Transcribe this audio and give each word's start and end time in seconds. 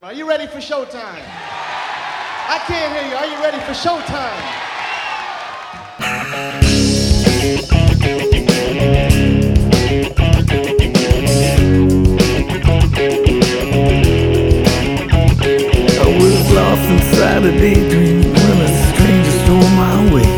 Are 0.00 0.12
you 0.12 0.28
ready 0.28 0.46
for 0.46 0.58
showtime? 0.58 1.24
I 1.26 2.62
can't 2.68 2.94
hear 2.94 3.10
you. 3.10 3.16
Are 3.16 3.26
you 3.26 3.42
ready 3.42 3.58
for 3.58 3.72
showtime? 3.72 4.38
I 15.98 16.16
was 16.16 16.52
lost 16.52 16.88
inside 16.88 17.42
a 17.42 17.50
daydream 17.58 18.22
when 18.22 18.60
a 18.60 18.68
stranger 18.92 19.34
stole 19.42 19.70
my 19.74 20.14
way. 20.14 20.30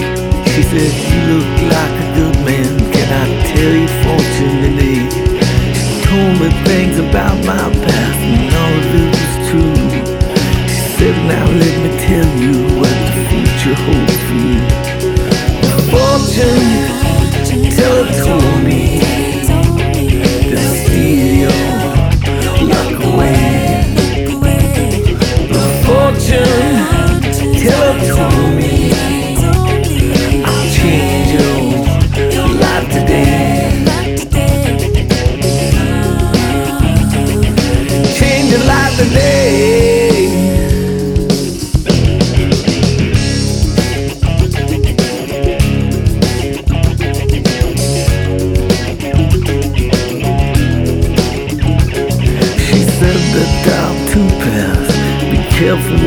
She 0.54 0.62
said, 0.62 0.90
You 1.12 1.20
look 1.34 1.48
like 1.70 1.96
a 2.00 2.14
good 2.16 2.36
man. 2.46 2.78
Can 2.94 3.08
I 3.12 3.28
tell 3.52 3.74
you 3.74 3.88
fortune 4.04 4.56
today? 4.62 5.04
She 5.74 6.00
told 6.08 6.40
me 6.40 6.48
things 6.64 6.98
about 6.98 7.36
my 7.44 7.68
past 7.84 8.20
and 8.20 8.54
all 8.54 8.72
of 8.72 9.14
it 9.14 9.19
true. 9.50 9.74
She 10.68 10.80
said, 10.96 11.16
Now 11.26 11.46
let 11.62 11.76
me 11.82 11.90
tell 12.06 12.30
you 12.44 12.54
what 12.78 12.96
the 13.06 13.22
future 13.30 13.76
holds 13.84 14.20
for 14.26 14.40
you. 14.50 14.62
Fortune 15.90 17.00
teller 17.76 18.08
told 18.24 18.58
me 18.64 18.89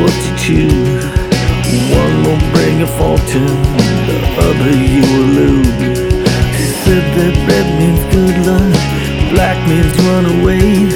what 0.00 0.14
you 0.24 0.32
choose. 0.44 1.04
One 1.90 2.14
will 2.24 2.42
bring 2.52 2.82
a 2.82 2.86
fortune, 2.98 3.56
the 4.08 4.18
other 4.46 4.72
you 4.72 5.02
will 5.12 5.30
lose. 5.40 5.78
She 6.56 6.66
said 6.84 7.04
that 7.16 7.34
red 7.48 7.68
means 7.78 8.02
good 8.14 8.36
luck, 8.48 8.74
black 9.32 9.58
means 9.68 9.94
run 10.06 10.24
away. 10.40 10.88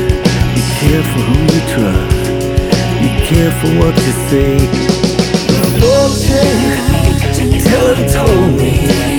Be 0.55 0.62
careful 0.80 1.22
who 1.28 1.36
you 1.55 1.62
trust. 1.72 2.22
Be 3.03 3.11
careful 3.27 3.70
what 3.80 3.95
you 4.06 4.14
say. 4.30 4.53
The 5.58 5.69
fortune 5.80 7.08
teller 7.64 7.98
told 8.08 8.50
me 8.61 9.17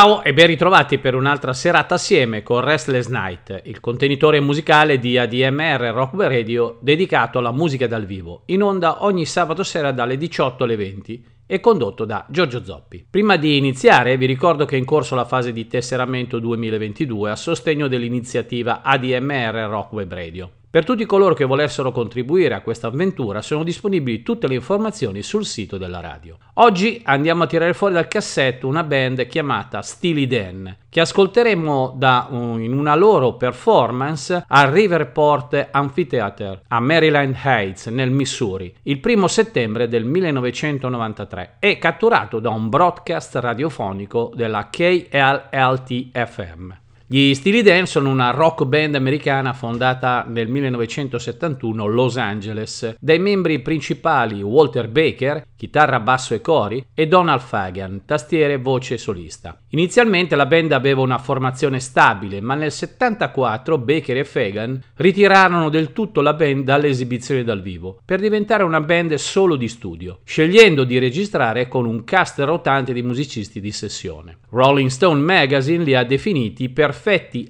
Ciao 0.00 0.22
e 0.22 0.32
ben 0.32 0.46
ritrovati 0.46 0.96
per 0.96 1.14
un'altra 1.14 1.52
serata 1.52 1.96
assieme 1.96 2.42
con 2.42 2.62
Restless 2.62 3.08
Night, 3.08 3.60
il 3.64 3.80
contenitore 3.80 4.40
musicale 4.40 4.98
di 4.98 5.18
ADMR 5.18 5.92
Rock 5.92 6.14
Radio 6.14 6.78
dedicato 6.80 7.38
alla 7.38 7.52
musica 7.52 7.86
dal 7.86 8.06
vivo, 8.06 8.44
in 8.46 8.62
onda 8.62 9.04
ogni 9.04 9.26
sabato 9.26 9.62
sera 9.62 9.92
dalle 9.92 10.16
18 10.16 10.64
alle 10.64 10.76
20 10.76 11.24
e 11.44 11.60
condotto 11.60 12.06
da 12.06 12.24
Giorgio 12.30 12.64
Zoppi. 12.64 13.04
Prima 13.10 13.36
di 13.36 13.58
iniziare 13.58 14.16
vi 14.16 14.24
ricordo 14.24 14.64
che 14.64 14.76
è 14.76 14.78
in 14.78 14.86
corso 14.86 15.14
la 15.14 15.26
fase 15.26 15.52
di 15.52 15.66
tesseramento 15.66 16.38
2022 16.38 17.30
a 17.32 17.36
sostegno 17.36 17.86
dell'iniziativa 17.86 18.80
ADMR 18.80 19.66
Rock 19.68 19.92
Web 19.92 20.14
Radio. 20.14 20.50
Per 20.72 20.84
tutti 20.84 21.04
coloro 21.04 21.34
che 21.34 21.44
volessero 21.44 21.90
contribuire 21.90 22.54
a 22.54 22.60
questa 22.60 22.86
avventura 22.86 23.42
sono 23.42 23.64
disponibili 23.64 24.22
tutte 24.22 24.46
le 24.46 24.54
informazioni 24.54 25.20
sul 25.20 25.44
sito 25.44 25.78
della 25.78 25.98
radio. 25.98 26.38
Oggi 26.54 27.02
andiamo 27.04 27.42
a 27.42 27.48
tirare 27.48 27.74
fuori 27.74 27.94
dal 27.94 28.06
cassetto 28.06 28.68
una 28.68 28.84
band 28.84 29.26
chiamata 29.26 29.82
Steely 29.82 30.28
Dan, 30.28 30.76
che 30.88 31.00
ascolteremo 31.00 31.96
da, 31.98 32.28
in 32.30 32.72
una 32.72 32.94
loro 32.94 33.34
performance 33.34 34.44
al 34.46 34.70
Riverport 34.70 35.70
Amphitheater 35.72 36.62
a 36.68 36.78
Maryland 36.78 37.34
Heights 37.42 37.86
nel 37.86 38.12
Missouri 38.12 38.72
il 38.84 39.00
primo 39.00 39.26
settembre 39.26 39.88
del 39.88 40.04
1993 40.04 41.56
e 41.58 41.78
catturato 41.78 42.38
da 42.38 42.50
un 42.50 42.68
broadcast 42.68 43.34
radiofonico 43.34 44.30
della 44.36 44.68
KLLT 44.70 46.10
FM. 46.12 46.72
Gli 47.12 47.34
Steely 47.34 47.62
Dan 47.62 47.86
sono 47.86 48.08
una 48.08 48.30
rock 48.30 48.64
band 48.66 48.94
americana 48.94 49.52
fondata 49.52 50.24
nel 50.28 50.46
1971 50.46 51.82
a 51.82 51.88
Los 51.88 52.16
Angeles 52.16 52.94
dai 53.00 53.18
membri 53.18 53.58
principali 53.62 54.40
Walter 54.42 54.88
Baker, 54.88 55.44
chitarra, 55.56 55.98
basso 55.98 56.34
e 56.34 56.40
cori, 56.40 56.86
e 56.94 57.08
Donald 57.08 57.40
Fagan, 57.40 58.02
tastiere, 58.06 58.58
voce 58.58 58.94
e 58.94 58.98
solista. 58.98 59.58
Inizialmente 59.70 60.36
la 60.36 60.46
band 60.46 60.70
aveva 60.70 61.00
una 61.00 61.18
formazione 61.18 61.80
stabile, 61.80 62.40
ma 62.40 62.54
nel 62.54 62.70
74 62.70 63.76
Baker 63.76 64.18
e 64.18 64.24
Fagan 64.24 64.80
ritirarono 64.94 65.68
del 65.68 65.92
tutto 65.92 66.20
la 66.20 66.34
band 66.34 66.62
dalle 66.62 66.86
esibizioni 66.86 67.42
dal 67.42 67.60
vivo 67.60 67.98
per 68.04 68.20
diventare 68.20 68.62
una 68.62 68.80
band 68.80 69.14
solo 69.14 69.56
di 69.56 69.66
studio, 69.66 70.20
scegliendo 70.22 70.84
di 70.84 71.00
registrare 71.00 71.66
con 71.66 71.86
un 71.86 72.04
cast 72.04 72.38
rotante 72.38 72.92
di 72.92 73.02
musicisti 73.02 73.60
di 73.60 73.72
sessione. 73.72 74.38
Rolling 74.50 74.90
Stone 74.90 75.20
Magazine 75.20 75.82
li 75.82 75.96
ha 75.96 76.04
definiti 76.04 76.68
perfetti 76.68 76.98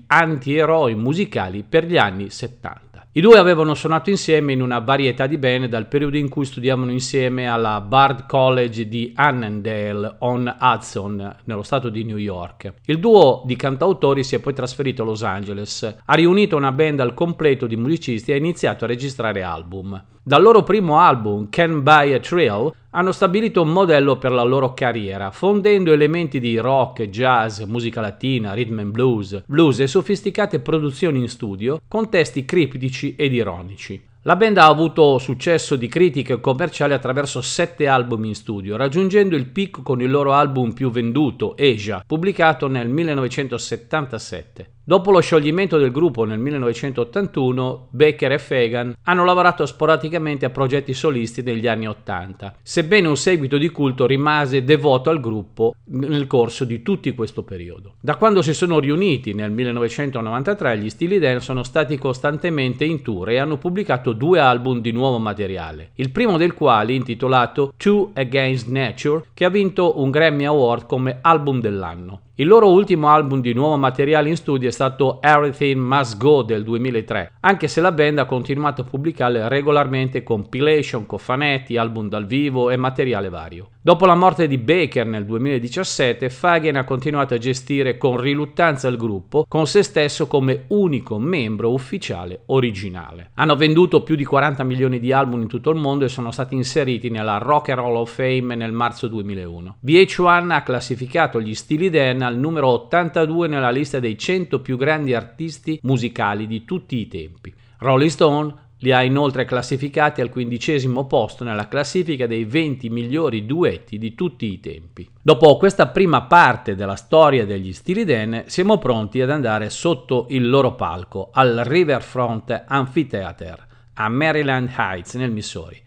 anti-eroi 0.07 0.95
musicali 0.95 1.65
per 1.69 1.85
gli 1.85 1.97
anni 1.97 2.31
70. 2.31 2.91
I 3.13 3.21
due 3.21 3.39
avevano 3.39 3.75
suonato 3.75 4.09
insieme 4.09 4.53
in 4.53 4.63
una 4.63 4.79
varietà 4.79 5.27
di 5.27 5.37
band 5.37 5.67
dal 5.67 5.89
periodo 5.89 6.17
in 6.17 6.29
cui 6.29 6.45
studiavano 6.45 6.93
insieme 6.93 7.49
alla 7.49 7.81
Bard 7.81 8.25
College 8.27 8.87
di 8.87 9.13
Annandale 9.17 10.15
on 10.21 10.57
Hudson, 10.61 11.37
nello 11.43 11.65
stato 11.65 11.89
di 11.89 12.05
New 12.05 12.19
York. 12.19 12.73
Il 12.85 13.01
duo 13.01 13.43
di 13.45 13.57
cantautori 13.57 14.23
si 14.23 14.37
è 14.37 14.39
poi 14.39 14.55
trasferito 14.55 15.03
a 15.03 15.07
Los 15.07 15.25
Angeles, 15.25 15.97
ha 16.05 16.15
riunito 16.15 16.57
una 16.57 16.71
band 16.71 17.01
al 17.01 17.15
completo 17.15 17.67
di 17.67 17.75
musicisti 17.75 18.31
e 18.31 18.35
ha 18.35 18.39
iniziato 18.39 18.85
a 18.85 18.87
registrare 18.87 19.43
album. 19.43 20.01
Dal 20.31 20.43
loro 20.43 20.63
primo 20.63 21.01
album, 21.01 21.49
Can 21.51 21.83
Buy 21.83 22.13
a 22.13 22.21
Thrill, 22.21 22.73
hanno 22.91 23.11
stabilito 23.11 23.63
un 23.63 23.71
modello 23.71 24.17
per 24.17 24.31
la 24.31 24.45
loro 24.45 24.75
carriera, 24.75 25.33
fondendo 25.33 25.93
elementi 25.93 26.39
di 26.39 26.57
rock, 26.57 27.09
jazz, 27.09 27.63
musica 27.63 28.01
latina, 28.01 28.55
rhythm 28.55 28.79
and 28.79 28.93
blues, 28.93 29.43
blues 29.45 29.81
e 29.81 29.89
sofisticate 29.89 30.61
produzioni 30.61 31.19
in 31.19 31.29
studio, 31.29 31.81
con 31.89 32.09
testi 32.09 32.45
criptici 32.45 33.17
ed 33.17 33.33
ironici. 33.33 34.01
La 34.23 34.37
band 34.37 34.59
ha 34.59 34.67
avuto 34.67 35.19
successo 35.19 35.75
di 35.75 35.89
critica 35.89 36.35
e 36.35 36.41
commerciale 36.41 36.95
attraverso 36.95 37.41
sette 37.41 37.89
album 37.89 38.27
in 38.27 38.37
studio, 38.37 38.77
raggiungendo 38.77 39.35
il 39.35 39.47
picco 39.47 39.83
con 39.83 40.01
il 40.01 40.11
loro 40.13 40.33
album 40.33 40.75
più 40.75 40.93
venduto, 40.93 41.57
Asia, 41.59 42.05
pubblicato 42.07 42.69
nel 42.69 42.89
1977. 42.89 44.75
Dopo 44.91 45.13
lo 45.13 45.21
scioglimento 45.21 45.79
del 45.79 45.93
gruppo 45.93 46.25
nel 46.25 46.41
1981, 46.41 47.87
Baker 47.91 48.33
e 48.33 48.39
Fagan 48.41 48.93
hanno 49.05 49.25
lavorato 49.25 49.65
sporadicamente 49.65 50.47
a 50.47 50.51
progetti 50.51 50.95
solisti 50.95 51.43
negli 51.43 51.69
anni 51.69 51.87
80, 51.87 52.57
sebbene 52.61 53.07
un 53.07 53.17
seguito 53.17 53.57
di 53.57 53.69
culto 53.69 54.05
rimase 54.05 54.65
devoto 54.65 55.09
al 55.11 55.21
gruppo 55.21 55.75
nel 55.91 56.27
corso 56.27 56.65
di 56.65 56.83
tutto 56.83 57.15
questo 57.15 57.45
periodo. 57.45 57.95
Da 58.01 58.17
quando 58.17 58.43
si 58.43 58.53
sono 58.53 58.81
riuniti 58.81 59.33
nel 59.33 59.53
1993, 59.53 60.79
gli 60.79 60.91
Steely 60.91 61.21
Dan 61.21 61.41
sono 61.41 61.63
stati 61.63 61.97
costantemente 61.97 62.85
in 62.85 63.03
tour 63.03 63.29
e 63.29 63.39
hanno 63.39 63.59
pubblicato 63.59 64.13
due 64.13 64.41
album 64.41 64.81
di 64.81 64.91
nuovo 64.91 65.21
materiale, 65.21 65.93
il 65.95 66.11
primo 66.11 66.37
del 66.37 66.53
quale 66.55 66.95
intitolato 66.95 67.75
Two 67.77 68.11
Against 68.15 68.67
Nature, 68.67 69.27
che 69.35 69.45
ha 69.45 69.51
vinto 69.51 70.01
un 70.01 70.11
Grammy 70.11 70.47
Award 70.47 70.87
come 70.87 71.19
album 71.21 71.61
dell'anno. 71.61 72.23
Il 72.37 72.47
loro 72.47 72.71
ultimo 72.71 73.09
album 73.09 73.41
di 73.41 73.53
nuovo 73.53 73.77
materiale 73.77 74.29
in 74.29 74.37
studio 74.37 74.69
è 74.69 74.73
stato 74.73 75.21
Everything 75.21 75.79
Must 75.79 76.17
Go 76.17 76.43
del 76.43 76.63
2003, 76.63 77.33
anche 77.41 77.69
se 77.69 77.81
la 77.81 77.93
band 77.93 78.19
ha 78.21 78.25
continuato 78.25 78.81
a 78.81 78.85
pubblicare 78.85 79.47
regolarmente 79.49 80.23
compilation, 80.23 81.05
cofanetti, 81.05 81.77
album 81.77 82.09
dal 82.09 82.27
vivo 82.27 82.71
e 82.71 82.77
materiale 82.77 83.29
vario. 83.29 83.71
Dopo 83.83 84.05
la 84.05 84.15
morte 84.15 84.47
di 84.47 84.59
Baker 84.59 85.07
nel 85.07 85.25
2017, 85.25 86.29
Fagen 86.29 86.77
ha 86.77 86.85
continuato 86.85 87.33
a 87.33 87.39
gestire 87.39 87.97
con 87.97 88.21
riluttanza 88.21 88.89
il 88.89 88.99
gruppo, 88.99 89.47
con 89.49 89.67
se 89.67 89.83
stesso 89.83 90.27
come 90.27 90.65
unico 90.69 91.19
membro 91.19 91.73
ufficiale 91.73 92.43
originale. 92.49 93.31
Hanno 93.37 93.57
venduto 93.57 94.03
più 94.03 94.17
di 94.17 94.25
40 94.27 94.65
milioni 94.65 95.01
di 95.01 95.13
album 95.13 95.41
in 95.41 95.49
tutto 95.49 95.71
il 95.71 95.79
mondo 95.79 96.05
e 96.05 96.09
sono 96.09 96.31
stati 96.31 96.55
inseriti 96.55 97.09
nella 97.09 97.39
Rock 97.39 97.71
and 97.71 97.79
Roll 97.79 97.97
of 97.97 98.15
Fame 98.15 98.55
nel 98.55 98.73
marzo 98.73 99.09
2001. 99.09 99.79
VH1 99.83 100.51
ha 100.51 100.63
classificato 100.63 101.41
gli 101.41 101.55
Steely 101.55 101.89
Dan 101.89 102.21
al 102.21 102.37
numero 102.37 102.69
82 102.69 103.49
nella 103.49 103.71
lista 103.71 103.99
dei 103.99 104.19
100 104.19 104.61
più 104.61 104.77
grandi 104.77 105.15
artisti 105.15 105.79
musicali 105.85 106.47
di 106.47 106.67
tutti 106.67 106.99
i 106.99 107.09
tempi. 107.09 107.55
Rolling 107.79 108.11
Stone 108.11 108.55
li 108.81 108.93
ha 108.93 109.03
inoltre 109.03 109.45
classificati 109.45 110.21
al 110.21 110.31
quindicesimo 110.31 111.07
posto 111.07 111.45
nella 111.45 111.69
classifica 111.69 112.27
dei 112.27 112.45
20 112.45 112.89
migliori 112.91 113.47
duetti 113.47 113.99
di 113.99 114.15
tutti 114.15 114.53
i 114.53 114.61
tempi. 114.61 115.09
Dopo 115.23 115.57
questa 115.57 115.89
prima 115.89 116.23
parte 116.23 116.75
della 116.75 116.97
storia 116.97 117.47
degli 117.47 117.73
Steely 117.73 118.05
Dan, 118.05 118.45
siamo 118.47 118.79
pronti 118.79 119.21
ad 119.21 119.31
andare 119.31 119.71
sotto 119.71 120.27
il 120.31 120.49
loro 120.49 120.75
palco 120.75 121.31
al 121.33 121.63
Riverfront 121.65 122.65
Amphitheater 122.67 123.67
a 123.95 124.09
Maryland 124.09 124.71
Heights 124.77 125.15
nel 125.15 125.31
Missouri. 125.31 125.83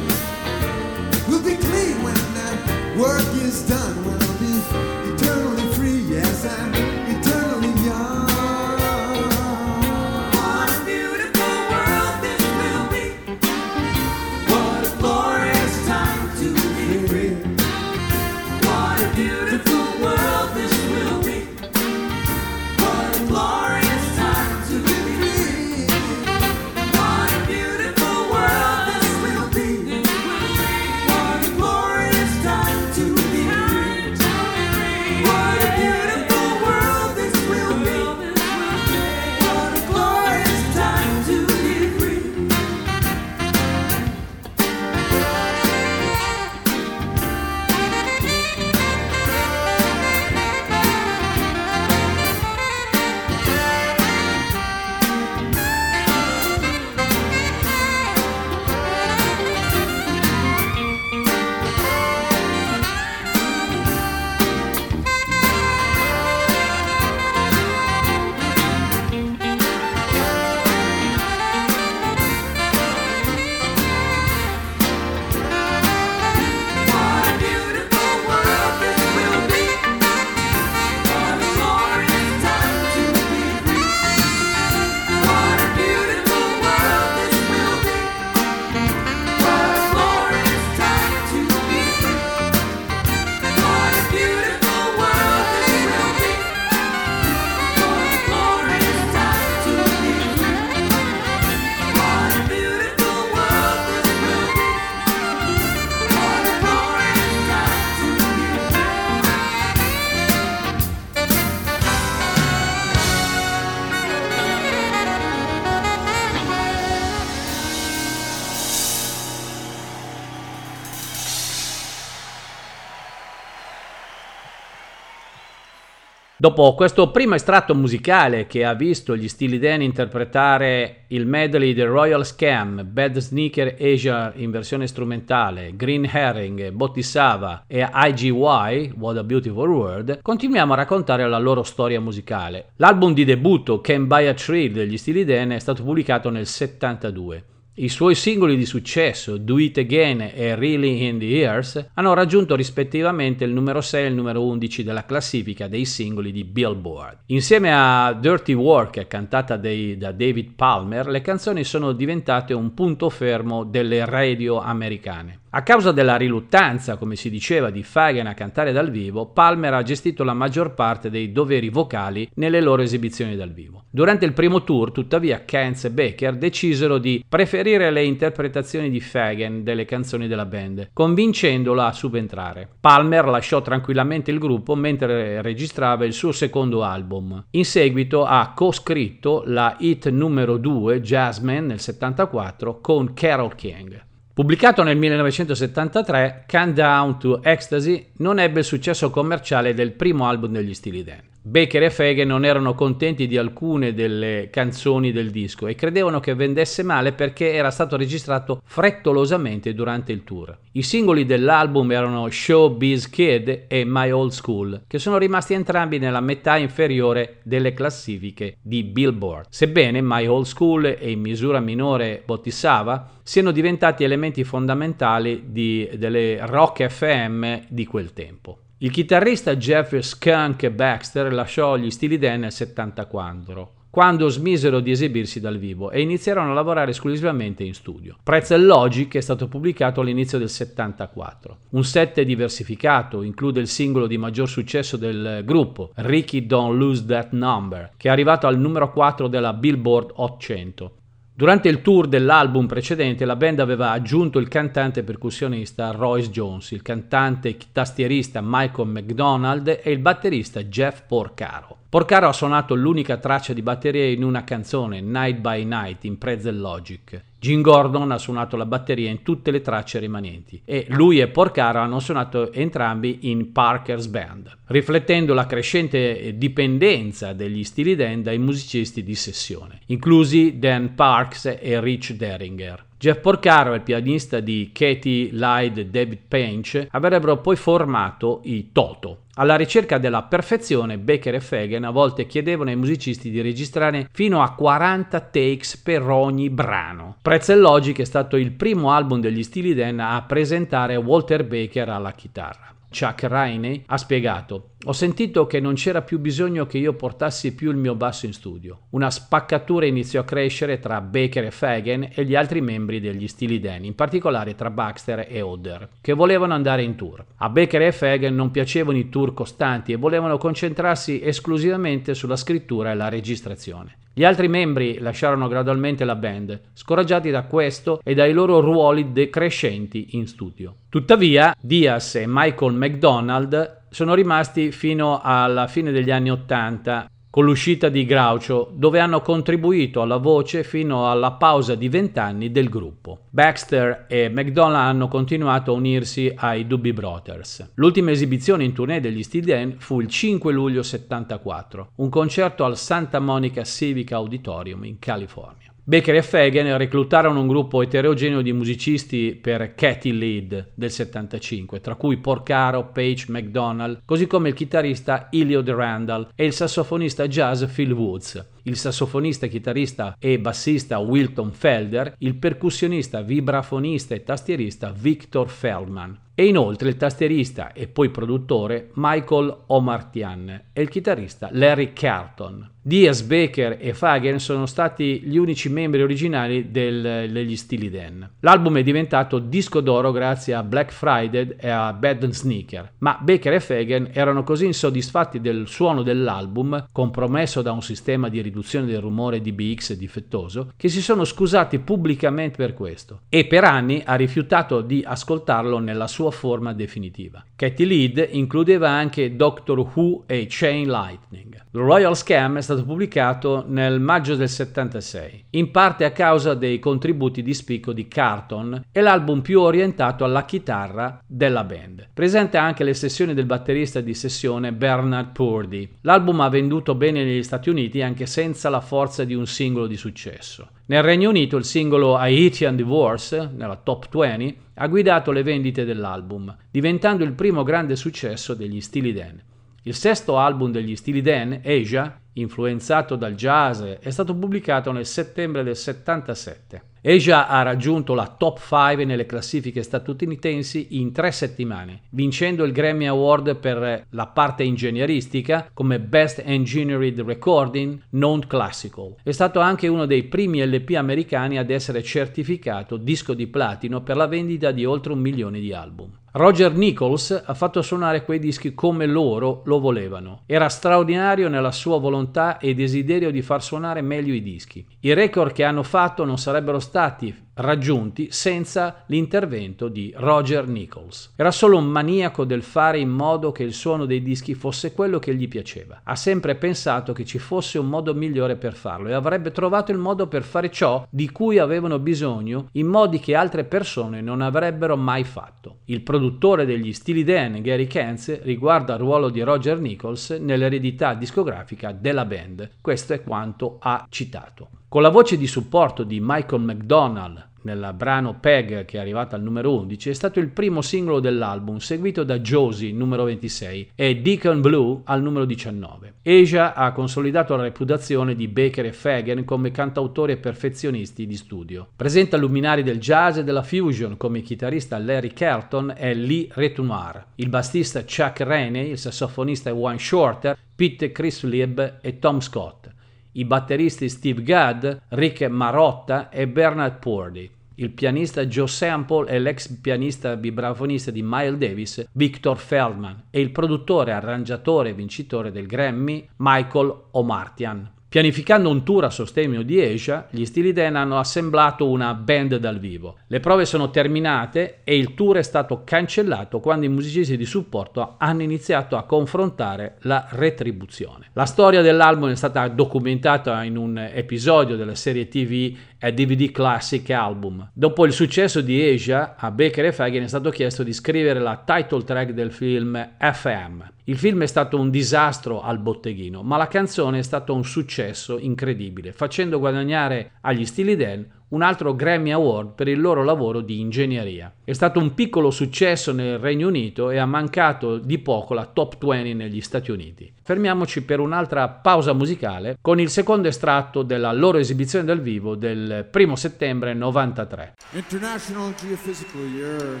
Dopo 126.40 126.72
questo 126.72 127.10
primo 127.10 127.34
estratto 127.34 127.74
musicale 127.74 128.46
che 128.46 128.64
ha 128.64 128.72
visto 128.72 129.14
gli 129.14 129.28
Steely 129.28 129.58
Dan 129.58 129.82
interpretare 129.82 131.04
il 131.08 131.26
medley 131.26 131.74
del 131.74 131.88
Royal 131.88 132.24
Scam, 132.24 132.82
Bad 132.82 133.18
Sneaker 133.18 133.76
Asia 133.78 134.32
in 134.36 134.50
versione 134.50 134.86
strumentale, 134.86 135.76
Green 135.76 136.08
Herring, 136.10 136.70
Bottisava 136.70 137.64
e 137.66 137.86
IGY, 137.92 138.94
What 138.96 139.18
a 139.18 139.22
Beautiful 139.22 139.68
World, 139.68 140.20
continuiamo 140.22 140.72
a 140.72 140.76
raccontare 140.76 141.28
la 141.28 141.36
loro 141.36 141.62
storia 141.62 142.00
musicale. 142.00 142.70
L'album 142.76 143.12
di 143.12 143.26
debutto 143.26 143.82
Can 143.82 144.06
Buy 144.06 144.24
a 144.24 144.32
Tree 144.32 144.70
degli 144.70 144.96
Steely 144.96 145.24
Dan 145.24 145.50
è 145.50 145.58
stato 145.58 145.82
pubblicato 145.82 146.30
nel 146.30 146.46
72. 146.46 147.44
I 147.82 147.88
suoi 147.88 148.14
singoli 148.14 148.58
di 148.58 148.66
successo, 148.66 149.38
Do 149.38 149.56
It 149.56 149.78
Again 149.78 150.32
e 150.34 150.54
Really 150.54 151.06
in 151.06 151.18
the 151.18 151.24
Ears, 151.24 151.92
hanno 151.94 152.12
raggiunto 152.12 152.54
rispettivamente 152.54 153.44
il 153.44 153.54
numero 153.54 153.80
6 153.80 154.04
e 154.04 154.08
il 154.08 154.14
numero 154.14 154.44
11 154.44 154.84
della 154.84 155.06
classifica 155.06 155.66
dei 155.66 155.86
singoli 155.86 156.30
di 156.30 156.44
Billboard. 156.44 157.20
Insieme 157.28 157.72
a 157.72 158.12
Dirty 158.12 158.52
Work, 158.52 159.06
cantata 159.06 159.56
dei, 159.56 159.96
da 159.96 160.12
David 160.12 160.52
Palmer, 160.56 161.06
le 161.06 161.22
canzoni 161.22 161.64
sono 161.64 161.92
diventate 161.92 162.52
un 162.52 162.74
punto 162.74 163.08
fermo 163.08 163.64
delle 163.64 164.04
radio 164.04 164.60
americane. 164.60 165.39
A 165.52 165.64
causa 165.64 165.90
della 165.90 166.14
riluttanza, 166.14 166.96
come 166.96 167.16
si 167.16 167.28
diceva, 167.28 167.70
di 167.70 167.82
Fagan 167.82 168.28
a 168.28 168.34
cantare 168.34 168.70
dal 168.70 168.88
vivo, 168.88 169.26
Palmer 169.26 169.74
ha 169.74 169.82
gestito 169.82 170.22
la 170.22 170.32
maggior 170.32 170.74
parte 170.74 171.10
dei 171.10 171.32
doveri 171.32 171.70
vocali 171.70 172.30
nelle 172.34 172.60
loro 172.60 172.82
esibizioni 172.82 173.34
dal 173.34 173.52
vivo. 173.52 173.82
Durante 173.90 174.24
il 174.24 174.32
primo 174.32 174.62
tour, 174.62 174.92
tuttavia, 174.92 175.44
Kentz 175.44 175.86
e 175.86 175.90
Baker 175.90 176.36
decisero 176.36 176.98
di 176.98 177.24
preferire 177.28 177.90
le 177.90 178.04
interpretazioni 178.04 178.90
di 178.90 179.00
Fagan 179.00 179.64
delle 179.64 179.84
canzoni 179.86 180.28
della 180.28 180.46
band, 180.46 180.90
convincendolo 180.92 181.82
a 181.82 181.90
subentrare. 181.90 182.68
Palmer 182.78 183.26
lasciò 183.26 183.60
tranquillamente 183.60 184.30
il 184.30 184.38
gruppo 184.38 184.76
mentre 184.76 185.42
registrava 185.42 186.04
il 186.04 186.12
suo 186.12 186.30
secondo 186.30 186.84
album. 186.84 187.46
In 187.50 187.64
seguito 187.64 188.24
ha 188.24 188.52
co-scritto 188.54 189.42
la 189.46 189.74
hit 189.80 190.08
numero 190.10 190.58
2, 190.58 191.00
Jasmine, 191.00 191.60
nel 191.60 191.80
74, 191.80 192.80
con 192.80 193.14
Carol 193.14 193.56
King. 193.56 194.08
Pubblicato 194.32 194.82
nel 194.82 194.96
1973, 194.96 196.44
Countdown 196.48 197.18
to 197.18 197.40
Ecstasy 197.42 198.12
non 198.18 198.38
ebbe 198.38 198.60
il 198.60 198.64
successo 198.64 199.10
commerciale 199.10 199.74
del 199.74 199.92
primo 199.92 200.26
album 200.28 200.52
degli 200.52 200.72
Steely 200.72 201.02
Dan. 201.02 201.29
Baker 201.42 201.84
e 201.84 201.90
Fagan 201.90 202.28
non 202.28 202.44
erano 202.44 202.74
contenti 202.74 203.26
di 203.26 203.38
alcune 203.38 203.94
delle 203.94 204.50
canzoni 204.52 205.10
del 205.10 205.30
disco 205.30 205.66
e 205.66 205.74
credevano 205.74 206.20
che 206.20 206.34
vendesse 206.34 206.82
male 206.82 207.12
perché 207.12 207.54
era 207.54 207.70
stato 207.70 207.96
registrato 207.96 208.60
frettolosamente 208.62 209.72
durante 209.72 210.12
il 210.12 210.22
tour. 210.22 210.54
I 210.72 210.82
singoli 210.82 211.24
dell'album 211.24 211.92
erano 211.92 212.28
Showbiz 212.28 213.08
Kid 213.08 213.64
e 213.68 213.84
My 213.86 214.10
Old 214.10 214.32
School, 214.32 214.82
che 214.86 214.98
sono 214.98 215.16
rimasti 215.16 215.54
entrambi 215.54 215.98
nella 215.98 216.20
metà 216.20 216.58
inferiore 216.58 217.38
delle 217.42 217.72
classifiche 217.72 218.58
di 218.60 218.84
Billboard, 218.84 219.46
sebbene 219.48 220.02
My 220.02 220.26
Old 220.26 220.44
School 220.44 220.84
e 220.84 221.10
in 221.10 221.20
misura 221.20 221.60
minore 221.60 222.22
Bottisava 222.22 223.12
siano 223.22 223.50
diventati 223.50 224.04
elementi 224.04 224.44
fondamentali 224.44 225.44
di, 225.46 225.88
delle 225.94 226.44
rock 226.44 226.86
FM 226.86 227.60
di 227.68 227.86
quel 227.86 228.12
tempo. 228.12 228.58
Il 228.82 228.90
chitarrista 228.90 229.56
Jeff 229.56 229.94
Skunk 229.98 230.70
Baxter 230.70 231.30
lasciò 231.34 231.76
gli 231.76 231.90
Steely 231.90 232.16
Dan 232.16 232.40
nel 232.40 232.50
74 232.50 233.72
quando 233.90 234.28
smisero 234.28 234.80
di 234.80 234.92
esibirsi 234.92 235.38
dal 235.38 235.58
vivo 235.58 235.90
e 235.90 236.00
iniziarono 236.00 236.52
a 236.52 236.54
lavorare 236.54 236.92
esclusivamente 236.92 237.62
in 237.62 237.74
studio. 237.74 238.16
Pretzel 238.22 238.64
Logic 238.64 239.14
è 239.16 239.20
stato 239.20 239.48
pubblicato 239.48 240.00
all'inizio 240.00 240.38
del 240.38 240.48
74. 240.48 241.58
Un 241.70 241.84
set 241.84 242.22
diversificato 242.22 243.22
include 243.22 243.60
il 243.60 243.66
singolo 243.66 244.06
di 244.06 244.16
maggior 244.16 244.48
successo 244.48 244.96
del 244.96 245.42
gruppo, 245.44 245.90
Ricky 245.96 246.46
Don't 246.46 246.78
Lose 246.78 247.04
That 247.04 247.32
Number, 247.32 247.90
che 247.96 248.08
è 248.08 248.12
arrivato 248.12 248.46
al 248.46 248.58
numero 248.58 248.92
4 248.92 249.26
della 249.26 249.52
Billboard 249.52 250.12
800. 250.14 250.92
Durante 251.40 251.70
il 251.70 251.80
tour 251.80 252.06
dell'album 252.06 252.66
precedente 252.66 253.24
la 253.24 253.34
band 253.34 253.60
aveva 253.60 253.92
aggiunto 253.92 254.38
il 254.38 254.48
cantante 254.48 255.02
percussionista 255.02 255.90
Royce 255.90 256.28
Jones, 256.28 256.70
il 256.72 256.82
cantante 256.82 257.56
tastierista 257.72 258.42
Michael 258.42 258.88
McDonald 258.88 259.80
e 259.82 259.90
il 259.90 260.00
batterista 260.00 260.62
Jeff 260.64 261.00
Porcaro. 261.06 261.79
Porcaro 261.90 262.28
ha 262.28 262.32
suonato 262.32 262.76
l'unica 262.76 263.16
traccia 263.16 263.52
di 263.52 263.62
batteria 263.62 264.04
in 264.04 264.22
una 264.22 264.44
canzone, 264.44 265.00
Night 265.00 265.40
by 265.40 265.64
Night, 265.64 266.04
in 266.04 266.18
Pretzel 266.18 266.56
Logic. 266.56 267.20
Gene 267.40 267.62
Gordon 267.62 268.12
ha 268.12 268.18
suonato 268.18 268.56
la 268.56 268.64
batteria 268.64 269.10
in 269.10 269.24
tutte 269.24 269.50
le 269.50 269.60
tracce 269.60 269.98
rimanenti 269.98 270.62
e 270.64 270.86
lui 270.90 271.18
e 271.18 271.26
Porcaro 271.26 271.80
hanno 271.80 271.98
suonato 271.98 272.52
entrambi 272.52 273.30
in 273.30 273.50
Parker's 273.50 274.06
Band, 274.06 274.58
riflettendo 274.66 275.34
la 275.34 275.46
crescente 275.46 276.36
dipendenza 276.36 277.32
degli 277.32 277.64
stili 277.64 277.96
Dan 277.96 278.22
dai 278.22 278.38
musicisti 278.38 279.02
di 279.02 279.16
sessione, 279.16 279.80
inclusi 279.86 280.60
Dan 280.60 280.94
Parks 280.94 281.56
e 281.60 281.80
Rich 281.80 282.12
Deringer. 282.12 282.84
Jeff 283.00 283.18
Porcaro 283.20 283.72
e 283.72 283.76
il 283.76 283.82
pianista 283.82 284.40
di 284.40 284.70
Katie 284.74 285.30
Lyde 285.32 285.88
David 285.88 286.18
Painch 286.28 286.86
avrebbero 286.90 287.38
poi 287.38 287.56
formato 287.56 288.42
i 288.44 288.72
Toto. 288.72 289.22
Alla 289.40 289.56
ricerca 289.56 289.96
della 289.96 290.24
perfezione, 290.24 290.98
Baker 290.98 291.36
e 291.36 291.40
Fagan 291.40 291.84
a 291.84 291.90
volte 291.90 292.26
chiedevano 292.26 292.68
ai 292.68 292.76
musicisti 292.76 293.30
di 293.30 293.40
registrare 293.40 294.06
fino 294.12 294.42
a 294.42 294.52
40 294.52 295.18
takes 295.18 295.78
per 295.78 296.02
ogni 296.02 296.50
brano. 296.50 297.16
Pretzel 297.22 297.58
Logic 297.58 297.98
è 297.98 298.04
stato 298.04 298.36
il 298.36 298.52
primo 298.52 298.92
album 298.92 299.18
degli 299.20 299.42
Steely 299.42 299.72
Dan 299.72 299.98
a 299.98 300.22
presentare 300.28 300.96
Walter 300.96 301.46
Baker 301.46 301.88
alla 301.88 302.12
chitarra. 302.12 302.74
Chuck 302.90 303.22
Rainey 303.22 303.82
ha 303.86 303.96
spiegato 303.96 304.69
ho 304.84 304.92
sentito 304.92 305.46
che 305.46 305.60
non 305.60 305.74
c'era 305.74 306.00
più 306.00 306.18
bisogno 306.18 306.64
che 306.64 306.78
io 306.78 306.94
portassi 306.94 307.54
più 307.54 307.70
il 307.70 307.76
mio 307.76 307.94
basso 307.94 308.24
in 308.24 308.32
studio. 308.32 308.84
Una 308.90 309.10
spaccatura 309.10 309.84
iniziò 309.84 310.20
a 310.20 310.24
crescere 310.24 310.78
tra 310.78 311.02
Baker 311.02 311.44
e 311.44 311.50
Fagan 311.50 312.08
e 312.14 312.24
gli 312.24 312.34
altri 312.34 312.62
membri 312.62 312.98
degli 312.98 313.28
Steely 313.28 313.60
Dan, 313.60 313.84
in 313.84 313.94
particolare 313.94 314.54
tra 314.54 314.70
Baxter 314.70 315.26
e 315.28 315.42
Oder, 315.42 315.86
che 316.00 316.14
volevano 316.14 316.54
andare 316.54 316.82
in 316.82 316.96
tour. 316.96 317.22
A 317.36 317.50
Baker 317.50 317.82
e 317.82 317.92
Fagan 317.92 318.34
non 318.34 318.50
piacevano 318.50 318.96
i 318.96 319.10
tour 319.10 319.34
costanti 319.34 319.92
e 319.92 319.96
volevano 319.96 320.38
concentrarsi 320.38 321.20
esclusivamente 321.22 322.14
sulla 322.14 322.36
scrittura 322.36 322.92
e 322.92 322.94
la 322.94 323.10
registrazione. 323.10 323.98
Gli 324.14 324.24
altri 324.24 324.48
membri 324.48 324.98
lasciarono 324.98 325.46
gradualmente 325.46 326.04
la 326.04 326.16
band, 326.16 326.58
scoraggiati 326.72 327.30
da 327.30 327.42
questo 327.42 328.00
e 328.02 328.14
dai 328.14 328.32
loro 328.32 328.60
ruoli 328.60 329.12
decrescenti 329.12 330.16
in 330.16 330.26
studio. 330.26 330.74
Tuttavia, 330.88 331.54
Diaz 331.60 332.14
e 332.14 332.24
Michael 332.26 332.74
McDonald 332.74 333.78
sono 333.90 334.14
rimasti 334.14 334.72
fino 334.72 335.20
alla 335.22 335.66
fine 335.66 335.90
degli 335.90 336.10
anni 336.10 336.30
Ottanta 336.30 337.10
con 337.30 337.44
l'uscita 337.44 337.88
di 337.88 338.04
Groucho, 338.04 338.72
dove 338.74 338.98
hanno 338.98 339.20
contribuito 339.20 340.02
alla 340.02 340.16
voce 340.16 340.64
fino 340.64 341.08
alla 341.08 341.32
pausa 341.32 341.76
di 341.76 341.88
vent'anni 341.88 342.50
del 342.50 342.68
gruppo. 342.68 343.26
Baxter 343.30 344.06
e 344.08 344.28
McDonald 344.28 344.88
hanno 344.88 345.06
continuato 345.06 345.70
a 345.70 345.76
unirsi 345.76 346.32
ai 346.34 346.66
Doobie 346.66 346.92
Brothers. 346.92 347.70
L'ultima 347.74 348.10
esibizione 348.10 348.64
in 348.64 348.72
tournée 348.72 349.00
degli 349.00 349.22
Steel 349.22 349.44
Dan 349.44 349.74
fu 349.78 350.00
il 350.00 350.08
5 350.08 350.52
luglio 350.52 350.82
74, 350.82 351.92
un 351.96 352.08
concerto 352.08 352.64
al 352.64 352.76
Santa 352.76 353.20
Monica 353.20 353.62
Civic 353.62 354.10
Auditorium 354.10 354.84
in 354.84 354.98
California. 354.98 355.69
Baker 355.84 356.14
e 356.14 356.22
Fagan 356.22 356.76
reclutarono 356.76 357.40
un 357.40 357.46
gruppo 357.46 357.82
eterogeneo 357.82 358.42
di 358.42 358.52
musicisti 358.52 359.38
per 359.40 359.74
Cathy 359.74 360.12
Lead 360.12 360.72
del 360.74 360.90
75, 360.90 361.80
tra 361.80 361.94
cui 361.94 362.18
Porcaro, 362.18 362.90
Page 362.92 363.26
McDonald, 363.28 364.00
così 364.04 364.26
come 364.26 364.48
il 364.48 364.54
chitarrista 364.54 365.28
Eliod 365.30 365.70
Randall 365.70 366.28
e 366.34 366.44
il 366.44 366.52
sassofonista 366.52 367.26
jazz 367.26 367.64
Phil 367.64 367.92
Woods 367.92 368.48
il 368.64 368.76
sassofonista, 368.76 369.46
chitarrista 369.46 370.16
e 370.18 370.38
bassista 370.38 370.98
Wilton 370.98 371.52
Felder, 371.52 372.14
il 372.18 372.36
percussionista, 372.36 373.22
vibrafonista 373.22 374.14
e 374.14 374.22
tastierista 374.22 374.92
Victor 374.92 375.48
Feldman 375.48 376.18
e 376.34 376.46
inoltre 376.46 376.88
il 376.88 376.96
tastierista 376.96 377.72
e 377.72 377.86
poi 377.88 378.10
produttore 378.10 378.90
Michael 378.94 379.64
Omartian 379.66 380.62
e 380.72 380.82
il 380.82 380.88
chitarrista 380.88 381.48
Larry 381.52 381.92
Carlton. 381.92 382.78
Diaz, 382.82 383.20
Baker 383.20 383.76
e 383.78 383.92
Fagen 383.92 384.40
sono 384.40 384.64
stati 384.64 385.20
gli 385.22 385.36
unici 385.36 385.68
membri 385.68 386.00
originali 386.00 386.70
del, 386.70 387.30
degli 387.30 387.54
Steely 387.54 387.90
Dan. 387.90 388.26
L'album 388.40 388.78
è 388.78 388.82
diventato 388.82 389.38
disco 389.38 389.82
d'oro 389.82 390.12
grazie 390.12 390.54
a 390.54 390.62
Black 390.62 390.90
Friday 390.90 391.56
e 391.60 391.68
a 391.68 391.92
Bad 391.92 392.30
Sneaker, 392.30 392.92
ma 393.00 393.18
Baker 393.20 393.52
e 393.52 393.60
Fagen 393.60 394.08
erano 394.14 394.44
così 394.44 394.64
insoddisfatti 394.64 395.42
del 395.42 395.68
suono 395.68 396.02
dell'album, 396.02 396.86
compromesso 396.90 397.60
da 397.60 397.70
un 397.70 397.82
sistema 397.82 398.30
di 398.30 398.40
riduzione 398.40 398.86
del 398.86 399.02
rumore 399.02 399.42
DBX 399.42 399.92
difettoso, 399.92 400.72
che 400.74 400.88
si 400.88 401.02
sono 401.02 401.26
scusati 401.26 401.80
pubblicamente 401.80 402.56
per 402.56 402.72
questo 402.72 403.24
e 403.28 403.44
per 403.44 403.64
anni 403.64 404.00
ha 404.02 404.14
rifiutato 404.14 404.80
di 404.80 405.04
ascoltarlo 405.06 405.76
nella 405.80 406.06
sua 406.06 406.30
forma 406.30 406.72
definitiva. 406.72 407.44
Katie 407.54 407.84
Lead 407.84 408.28
includeva 408.30 408.88
anche 408.88 409.36
Doctor 409.36 409.80
Who 409.80 410.22
e 410.24 410.46
Chain 410.48 410.88
Lightning. 410.88 411.66
The 411.70 411.78
Royal 411.78 412.16
Scam 412.16 412.56
è 412.56 412.68
stato 412.70 412.84
pubblicato 412.84 413.64
nel 413.66 413.98
maggio 413.98 414.36
del 414.36 414.48
76, 414.48 415.46
in 415.50 415.72
parte 415.72 416.04
a 416.04 416.12
causa 416.12 416.54
dei 416.54 416.78
contributi 416.78 417.42
di 417.42 417.52
spicco 417.52 417.92
di 417.92 418.06
Carton 418.06 418.84
e 418.92 419.00
l'album 419.00 419.40
più 419.40 419.60
orientato 419.60 420.22
alla 420.22 420.44
chitarra 420.44 421.20
della 421.26 421.64
band. 421.64 422.10
Presente 422.14 422.58
anche 422.58 422.84
le 422.84 422.94
sessioni 422.94 423.34
del 423.34 423.46
batterista 423.46 424.00
di 424.00 424.14
sessione 424.14 424.72
Bernard 424.72 425.32
Purdy. 425.32 425.96
L'album 426.02 426.40
ha 426.42 426.48
venduto 426.48 426.94
bene 426.94 427.24
negli 427.24 427.42
Stati 427.42 427.70
Uniti 427.70 428.02
anche 428.02 428.26
senza 428.26 428.68
la 428.68 428.80
forza 428.80 429.24
di 429.24 429.34
un 429.34 429.46
singolo 429.46 429.88
di 429.88 429.96
successo. 429.96 430.68
Nel 430.86 431.02
Regno 431.02 431.30
Unito 431.30 431.56
il 431.56 431.64
singolo 431.64 432.16
Haitian 432.16 432.76
Divorce, 432.76 433.50
nella 433.52 433.80
top 433.82 434.06
20, 434.08 434.58
ha 434.74 434.86
guidato 434.86 435.32
le 435.32 435.42
vendite 435.42 435.84
dell'album, 435.84 436.56
diventando 436.70 437.24
il 437.24 437.32
primo 437.32 437.64
grande 437.64 437.96
successo 437.96 438.54
degli 438.54 438.80
Steely 438.80 439.12
Dan. 439.12 439.42
Il 439.82 439.94
sesto 439.94 440.36
album 440.36 440.72
degli 440.72 440.94
Steely 440.94 441.22
Dan, 441.22 441.60
Asia, 441.64 442.19
influenzato 442.34 443.16
dal 443.16 443.34
jazz, 443.34 443.82
è 443.82 444.10
stato 444.10 444.34
pubblicato 444.34 444.92
nel 444.92 445.06
settembre 445.06 445.62
del 445.62 445.76
77. 445.76 446.88
Asia 447.02 447.48
ha 447.48 447.62
raggiunto 447.62 448.12
la 448.12 448.26
top 448.26 448.58
5 448.58 449.06
nelle 449.06 449.24
classifiche 449.24 449.82
statunitensi 449.82 450.98
in 450.98 451.12
tre 451.12 451.32
settimane, 451.32 452.02
vincendo 452.10 452.62
il 452.64 452.72
Grammy 452.72 453.06
Award 453.06 453.56
per 453.56 454.06
la 454.10 454.26
parte 454.26 454.64
ingegneristica 454.64 455.70
come 455.72 455.98
Best 455.98 456.42
Engineered 456.44 457.22
Recording 457.22 458.02
Non 458.10 458.46
Classical. 458.46 459.14
È 459.22 459.30
stato 459.30 459.60
anche 459.60 459.88
uno 459.88 460.04
dei 460.04 460.24
primi 460.24 460.62
LP 460.62 460.90
americani 460.94 461.56
ad 461.56 461.70
essere 461.70 462.02
certificato 462.02 462.98
disco 462.98 463.32
di 463.32 463.46
platino 463.46 464.02
per 464.02 464.16
la 464.16 464.26
vendita 464.26 464.70
di 464.70 464.84
oltre 464.84 465.14
un 465.14 465.20
milione 465.20 465.58
di 465.58 465.72
album. 465.72 466.18
Roger 466.32 466.72
Nichols 466.76 467.42
ha 467.44 467.54
fatto 467.54 467.82
suonare 467.82 468.24
quei 468.24 468.38
dischi 468.38 468.72
come 468.72 469.06
loro 469.06 469.62
lo 469.64 469.80
volevano. 469.80 470.42
Era 470.46 470.68
straordinario 470.68 471.48
nella 471.48 471.72
sua 471.72 471.98
volontà 471.98 472.58
e 472.58 472.72
desiderio 472.72 473.32
di 473.32 473.42
far 473.42 473.64
suonare 473.64 474.00
meglio 474.00 474.32
i 474.32 474.40
dischi. 474.40 474.86
I 475.00 475.12
record 475.12 475.50
che 475.52 475.64
hanno 475.64 475.82
fatto 475.82 476.24
non 476.24 476.38
sarebbero 476.38 476.78
stati 476.78 477.48
raggiunti 477.54 478.28
senza 478.30 479.04
l'intervento 479.06 479.88
di 479.88 480.12
Roger 480.16 480.66
Nichols. 480.66 481.32
Era 481.36 481.50
solo 481.50 481.76
un 481.76 481.86
maniaco 481.86 482.44
del 482.44 482.62
fare 482.62 482.98
in 482.98 483.10
modo 483.10 483.52
che 483.52 483.62
il 483.62 483.74
suono 483.74 484.06
dei 484.06 484.22
dischi 484.22 484.54
fosse 484.54 484.92
quello 484.92 485.18
che 485.18 485.34
gli 485.34 485.48
piaceva. 485.48 486.00
Ha 486.04 486.16
sempre 486.16 486.54
pensato 486.54 487.12
che 487.12 487.24
ci 487.24 487.38
fosse 487.38 487.78
un 487.78 487.88
modo 487.88 488.14
migliore 488.14 488.56
per 488.56 488.74
farlo 488.74 489.08
e 489.08 489.12
avrebbe 489.12 489.50
trovato 489.50 489.92
il 489.92 489.98
modo 489.98 490.26
per 490.26 490.42
fare 490.42 490.70
ciò 490.70 491.06
di 491.10 491.30
cui 491.30 491.58
avevano 491.58 491.98
bisogno 491.98 492.68
in 492.72 492.86
modi 492.86 493.18
che 493.20 493.34
altre 493.34 493.64
persone 493.64 494.20
non 494.20 494.40
avrebbero 494.40 494.96
mai 494.96 495.24
fatto. 495.24 495.78
Il 495.86 496.02
produttore 496.02 496.64
degli 496.64 496.92
Steely 496.92 497.24
Dan, 497.24 497.60
Gary 497.62 497.86
Kentz, 497.86 498.42
riguarda 498.42 498.94
il 498.94 499.00
ruolo 499.00 499.28
di 499.28 499.42
Roger 499.42 499.80
Nichols 499.80 500.30
nell'eredità 500.30 501.14
discografica 501.14 501.92
della 501.92 502.24
band. 502.24 502.70
Questo 502.80 503.12
è 503.12 503.22
quanto 503.22 503.76
ha 503.80 504.06
citato. 504.08 504.79
Con 504.90 505.02
la 505.02 505.08
voce 505.08 505.36
di 505.36 505.46
supporto 505.46 506.02
di 506.02 506.18
Michael 506.20 506.62
McDonald 506.62 507.48
nel 507.62 507.94
brano 507.96 508.40
Peg 508.40 508.84
che 508.84 508.96
è 508.96 509.00
arrivata 509.00 509.36
al 509.36 509.42
numero 509.42 509.72
11 509.72 510.10
è 510.10 510.12
stato 510.12 510.40
il 510.40 510.48
primo 510.48 510.82
singolo 510.82 511.20
dell'album 511.20 511.76
seguito 511.76 512.24
da 512.24 512.40
Josie 512.40 512.90
numero 512.90 513.22
26 513.22 513.92
e 513.94 514.16
Deacon 514.16 514.60
Blue 514.60 515.02
al 515.04 515.22
numero 515.22 515.44
19. 515.44 516.14
Asia 516.24 516.74
ha 516.74 516.90
consolidato 516.90 517.54
la 517.54 517.62
reputazione 517.62 518.34
di 518.34 518.48
Baker 518.48 518.86
e 518.86 518.92
Fagan 518.92 519.44
come 519.44 519.70
cantautori 519.70 520.32
e 520.32 520.38
perfezionisti 520.38 521.24
di 521.24 521.36
studio. 521.36 521.86
Presenta 521.94 522.36
luminari 522.36 522.82
del 522.82 522.98
jazz 522.98 523.36
e 523.36 523.44
della 523.44 523.62
fusion 523.62 524.16
come 524.16 524.38
il 524.38 524.44
chitarrista 524.44 524.98
Larry 524.98 525.32
Kelton 525.32 525.94
e 525.96 526.14
Lee 526.14 526.48
Retourneur, 526.50 527.26
il 527.36 527.48
bassista 527.48 528.02
Chuck 528.02 528.40
Rainey, 528.40 528.90
il 528.90 528.98
sassofonista 528.98 529.72
Wayne 529.72 530.00
Shorter, 530.00 530.58
Pete 530.74 531.12
Chrislieb 531.12 531.98
e 532.00 532.18
Tom 532.18 532.40
Scott 532.40 532.98
i 533.32 533.44
batteristi 533.44 534.08
Steve 534.08 534.42
Gadd, 534.42 534.86
Rick 535.08 535.46
Marotta 535.48 536.28
e 536.30 536.48
Bernard 536.48 536.98
Purdy, 536.98 537.50
il 537.76 537.90
pianista 537.90 538.44
Joe 538.44 538.66
Sample 538.66 539.30
e 539.30 539.38
l'ex 539.38 539.68
pianista 539.80 540.34
vibrafonista 540.34 541.10
di 541.10 541.22
Miles 541.22 541.58
Davis, 541.58 542.06
Victor 542.12 542.58
Feldman, 542.58 543.24
e 543.30 543.40
il 543.40 543.50
produttore, 543.50 544.12
arrangiatore 544.12 544.90
e 544.90 544.94
vincitore 544.94 545.50
del 545.50 545.66
Grammy, 545.66 546.28
Michael 546.36 546.94
O'Martian. 547.12 547.90
Pianificando 548.10 548.68
un 548.68 548.82
tour 548.82 549.04
a 549.04 549.10
sostegno 549.10 549.62
di 549.62 549.80
Asia, 549.80 550.26
gli 550.30 550.44
Steely 550.44 550.72
Dan 550.72 550.96
hanno 550.96 551.20
assemblato 551.20 551.88
una 551.88 552.12
band 552.12 552.56
dal 552.56 552.80
vivo. 552.80 553.18
Le 553.28 553.38
prove 553.38 553.64
sono 553.64 553.90
terminate 553.90 554.80
e 554.82 554.96
il 554.96 555.14
tour 555.14 555.36
è 555.36 555.44
stato 555.44 555.82
cancellato 555.84 556.58
quando 556.58 556.86
i 556.86 556.88
musicisti 556.88 557.36
di 557.36 557.44
supporto 557.44 558.16
hanno 558.18 558.42
iniziato 558.42 558.96
a 558.96 559.04
confrontare 559.04 559.98
la 560.00 560.26
retribuzione. 560.30 561.28
La 561.34 561.44
storia 561.44 561.82
dell'album 561.82 562.32
è 562.32 562.34
stata 562.34 562.66
documentata 562.66 563.62
in 563.62 563.76
un 563.76 563.96
episodio 563.96 564.74
della 564.74 564.96
serie 564.96 565.28
TV 565.28 565.72
a 566.00 566.10
DVD 566.10 566.50
Classic 566.50 567.08
Album. 567.10 567.70
Dopo 567.72 568.06
il 568.06 568.12
successo 568.12 568.60
di 568.60 568.80
Asia, 568.80 569.34
a 569.36 569.50
Baker 569.50 569.86
e 569.86 569.92
Fagan 569.92 570.22
è 570.22 570.28
stato 570.28 570.50
chiesto 570.50 570.82
di 570.82 570.92
scrivere 570.92 571.40
la 571.40 571.62
title 571.64 572.04
track 572.04 572.30
del 572.30 572.52
film 572.52 573.14
FM. 573.18 573.82
Il 574.04 574.16
film 574.16 574.42
è 574.42 574.46
stato 574.46 574.78
un 574.78 574.90
disastro 574.90 575.62
al 575.62 575.78
botteghino, 575.78 576.42
ma 576.42 576.56
la 576.56 576.68
canzone 576.68 577.18
è 577.18 577.22
stato 577.22 577.54
un 577.54 577.64
successo 577.64 578.38
incredibile, 578.38 579.12
facendo 579.12 579.58
guadagnare 579.58 580.32
agli 580.40 580.64
Steely 580.64 580.96
Dan 580.96 581.26
un 581.50 581.62
altro 581.62 581.94
Grammy 581.94 582.30
Award 582.30 582.74
per 582.74 582.88
il 582.88 583.00
loro 583.00 583.24
lavoro 583.24 583.60
di 583.60 583.80
ingegneria. 583.80 584.52
È 584.62 584.72
stato 584.72 585.00
un 585.00 585.14
piccolo 585.14 585.50
successo 585.50 586.12
nel 586.12 586.38
Regno 586.38 586.68
Unito 586.68 587.10
e 587.10 587.18
ha 587.18 587.26
mancato 587.26 587.98
di 587.98 588.18
poco 588.18 588.54
la 588.54 588.66
top 588.66 589.04
20 589.04 589.34
negli 589.34 589.60
Stati 589.60 589.90
Uniti. 589.90 590.32
Fermiamoci 590.42 591.02
per 591.02 591.20
un'altra 591.20 591.68
pausa 591.68 592.12
musicale 592.12 592.76
con 592.80 593.00
il 593.00 593.10
secondo 593.10 593.48
estratto 593.48 594.02
della 594.02 594.32
loro 594.32 594.58
esibizione 594.58 595.04
dal 595.04 595.20
vivo 595.20 595.54
del 595.54 596.08
1 596.12 596.36
settembre 596.36 596.94
93. 596.94 597.74
International 597.92 598.74
Geophysical 598.74 599.48
Year 599.48 600.00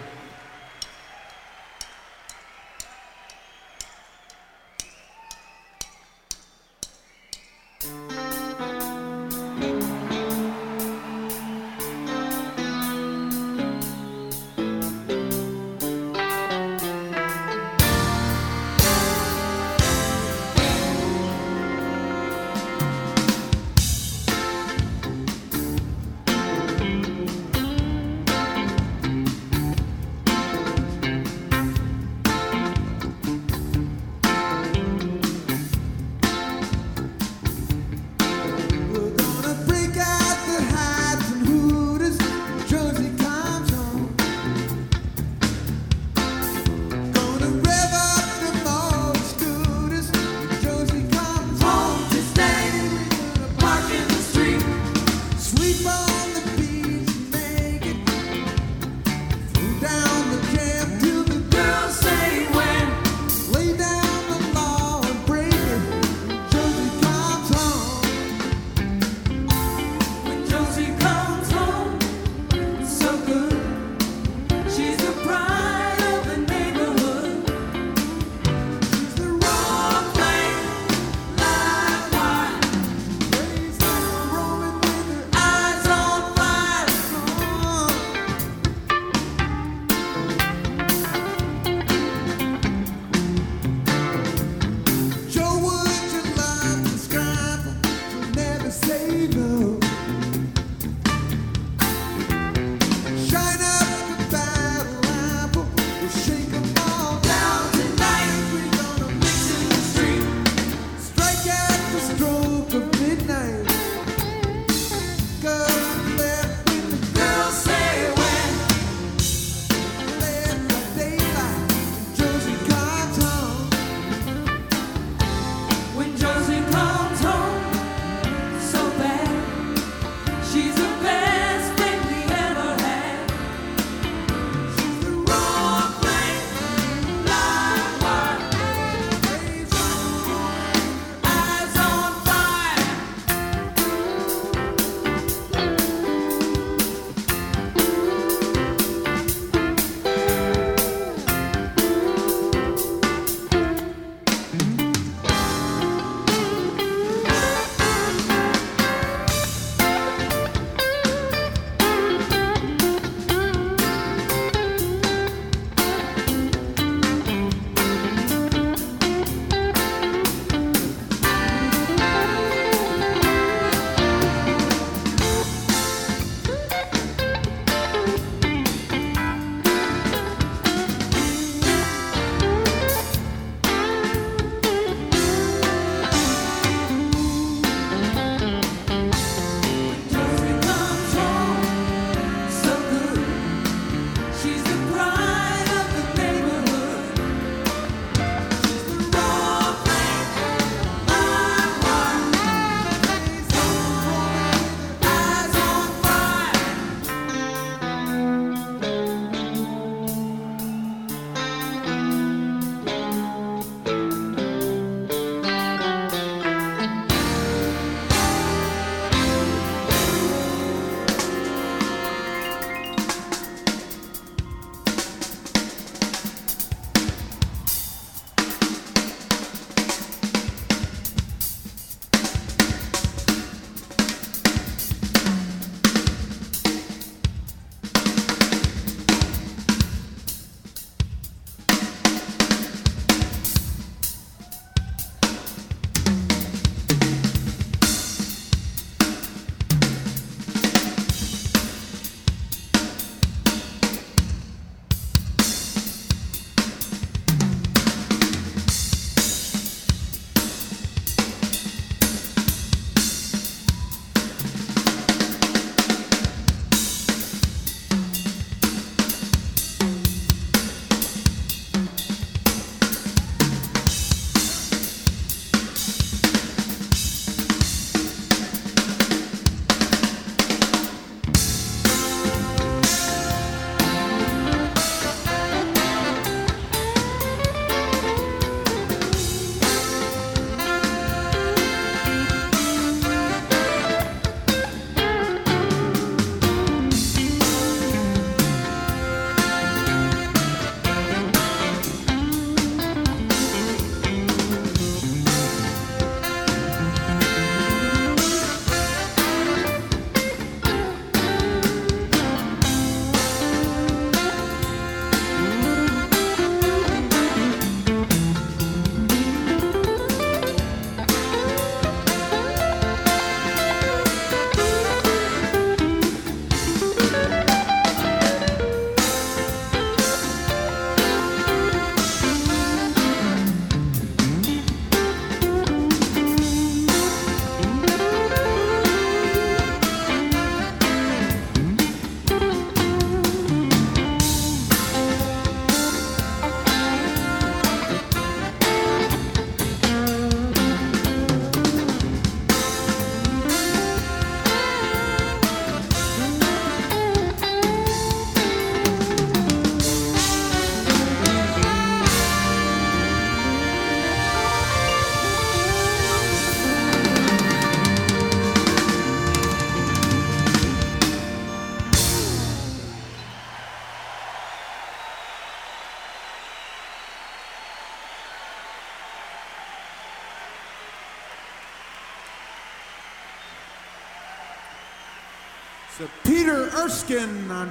thank 7.82 9.89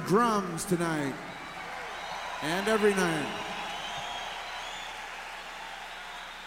drums 0.00 0.64
tonight 0.64 1.14
and 2.42 2.68
every 2.68 2.94
night. 2.94 3.26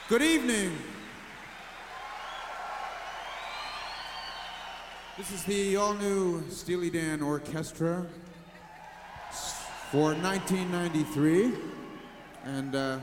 Good 0.10 0.22
evening. 0.22 0.78
This 5.18 5.32
is 5.32 5.44
the 5.44 5.76
all-new 5.76 6.50
Steely 6.50 6.90
Dan 6.90 7.22
Orchestra 7.22 8.06
for 9.92 10.16
1993, 10.16 11.54
and 12.46 12.76
uh, 12.76 13.00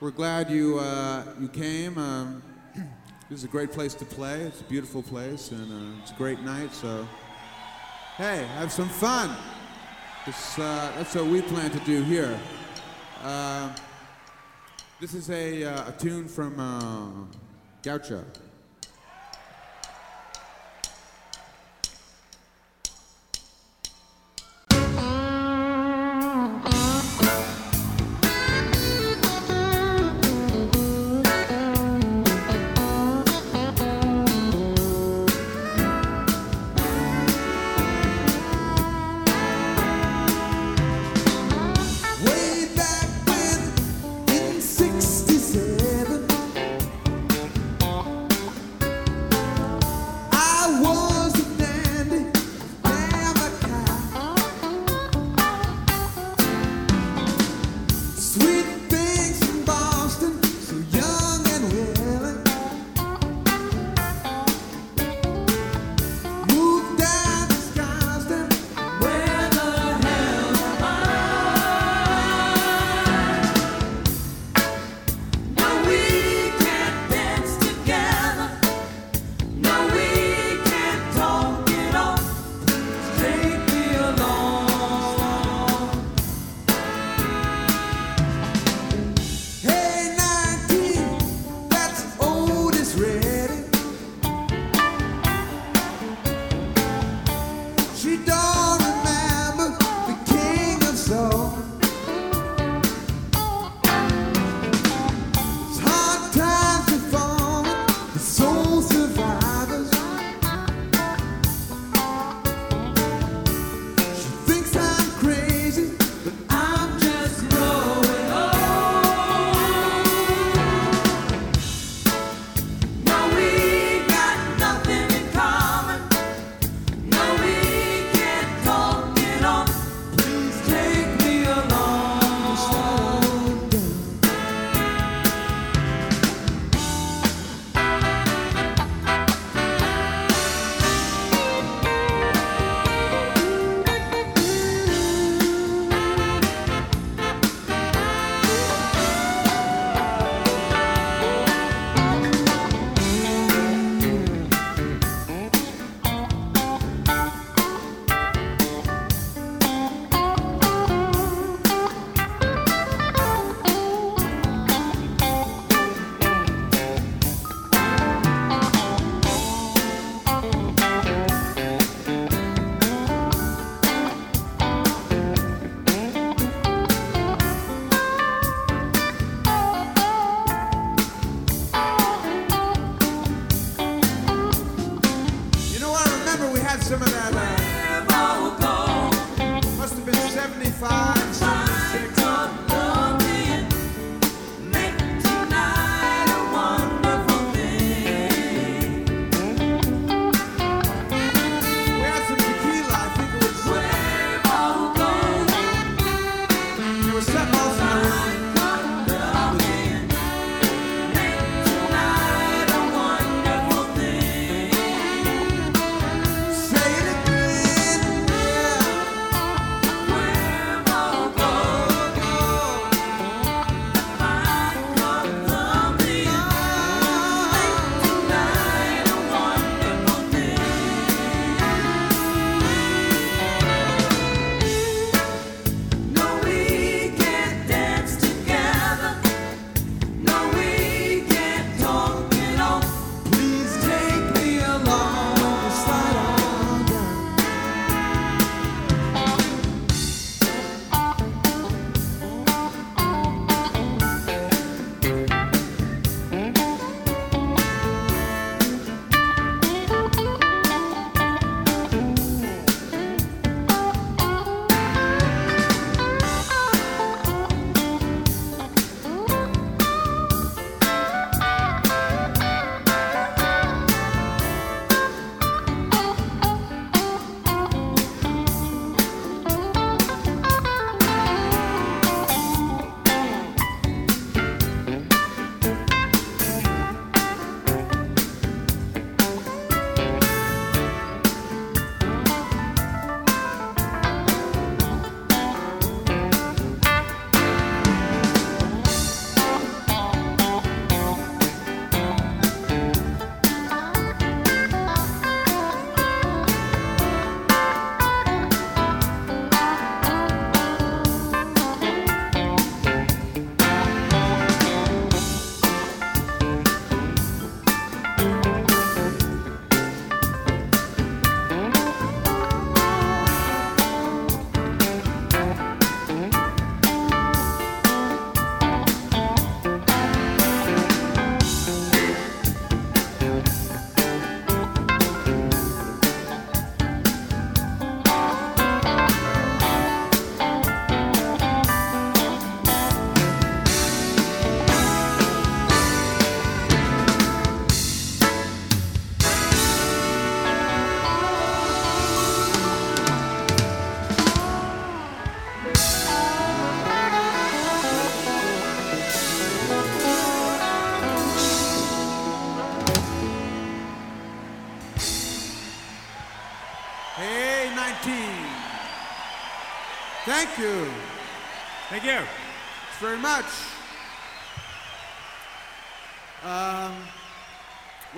we're 0.00 0.10
glad 0.10 0.50
you 0.50 0.78
uh, 0.78 1.24
you 1.38 1.48
came. 1.48 1.98
Um, 1.98 2.42
this 3.28 3.40
is 3.40 3.44
a 3.44 3.48
great 3.48 3.72
place 3.72 3.92
to 3.94 4.04
play. 4.04 4.40
It's 4.40 4.62
a 4.62 4.64
beautiful 4.64 5.02
place, 5.02 5.50
and 5.50 5.70
uh, 5.70 6.00
it's 6.02 6.12
a 6.12 6.14
great 6.14 6.40
night. 6.40 6.72
So, 6.72 7.06
hey, 8.16 8.46
have 8.56 8.72
some 8.72 8.88
fun. 8.88 9.36
This, 10.26 10.58
uh, 10.58 10.90
that's 10.96 11.14
what 11.14 11.26
we 11.26 11.42
plan 11.42 11.70
to 11.70 11.78
do 11.80 12.02
here. 12.02 12.40
Uh, 13.22 13.74
this 14.98 15.12
is 15.12 15.28
a, 15.28 15.64
uh, 15.64 15.90
a 15.90 15.92
tune 15.92 16.28
from 16.28 16.58
uh, 16.58 17.26
Gaucho. 17.82 18.24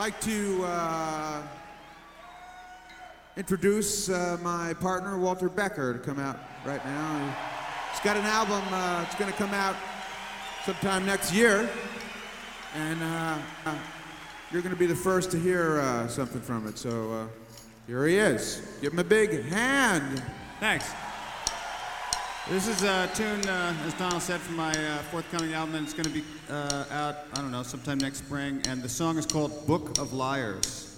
Like 0.06 0.20
to 0.20 0.62
uh, 0.62 1.42
introduce 3.36 4.08
uh, 4.08 4.38
my 4.40 4.72
partner 4.74 5.18
Walter 5.18 5.48
Becker 5.48 5.94
to 5.94 5.98
come 5.98 6.20
out 6.20 6.38
right 6.64 6.84
now. 6.84 7.36
He's 7.90 7.98
got 8.02 8.16
an 8.16 8.24
album. 8.24 8.62
Uh, 8.72 9.02
it's 9.04 9.16
going 9.16 9.32
to 9.32 9.36
come 9.36 9.52
out 9.52 9.74
sometime 10.64 11.04
next 11.04 11.34
year, 11.34 11.68
and 12.76 13.02
uh, 13.02 13.36
you're 14.52 14.62
going 14.62 14.72
to 14.72 14.78
be 14.78 14.86
the 14.86 14.94
first 14.94 15.32
to 15.32 15.40
hear 15.40 15.80
uh, 15.80 16.06
something 16.06 16.40
from 16.40 16.68
it. 16.68 16.78
So 16.78 17.12
uh, 17.12 17.26
here 17.88 18.06
he 18.06 18.16
is. 18.16 18.78
Give 18.80 18.92
him 18.92 19.00
a 19.00 19.04
big 19.04 19.42
hand. 19.46 20.22
Thanks. 20.60 20.88
This 22.48 22.68
is 22.68 22.84
a 22.84 23.10
tune, 23.12 23.44
uh, 23.48 23.74
as 23.84 23.94
Donald 23.94 24.22
said, 24.22 24.40
from 24.40 24.54
my 24.54 24.70
uh, 24.70 24.98
forthcoming 25.10 25.52
album, 25.52 25.74
and 25.74 25.84
it's 25.84 25.92
going 25.92 26.04
to 26.04 26.10
be 26.10 26.22
uh, 26.48 26.84
out, 26.92 27.16
I 27.32 27.40
don't 27.40 27.50
know, 27.50 27.64
sometime 27.64 27.98
next 27.98 28.18
spring. 28.18 28.62
And 28.68 28.80
the 28.84 28.88
song 28.88 29.18
is 29.18 29.26
called 29.26 29.66
Book 29.66 29.98
of 29.98 30.12
Liars. 30.12 30.95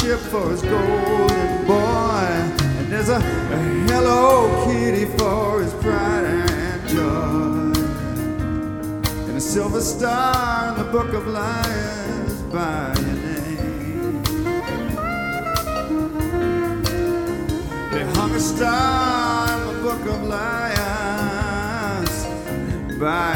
Gunship 0.00 0.18
for 0.30 0.50
his 0.50 0.62
golden 0.62 1.66
boy, 1.66 2.26
and 2.78 2.92
there's 2.92 3.08
a, 3.08 3.16
a 3.16 3.20
Hello 3.88 4.64
Kitty 4.64 5.06
for 5.16 5.62
his 5.62 5.72
pride 5.74 6.24
and 6.24 6.88
joy, 6.88 7.72
and 9.28 9.36
a 9.36 9.40
silver 9.40 9.80
star 9.80 10.70
in 10.70 10.78
the 10.78 10.84
book 10.90 11.12
of 11.12 11.26
liars 11.26 12.42
by 12.52 12.94
your 12.98 13.14
name. 13.14 14.22
They 17.90 18.04
hung 18.18 18.34
a 18.34 18.40
star 18.40 19.60
in 19.60 19.66
the 19.74 19.80
book 19.82 20.06
of 20.06 20.22
liars 20.24 22.24
by 22.98 23.34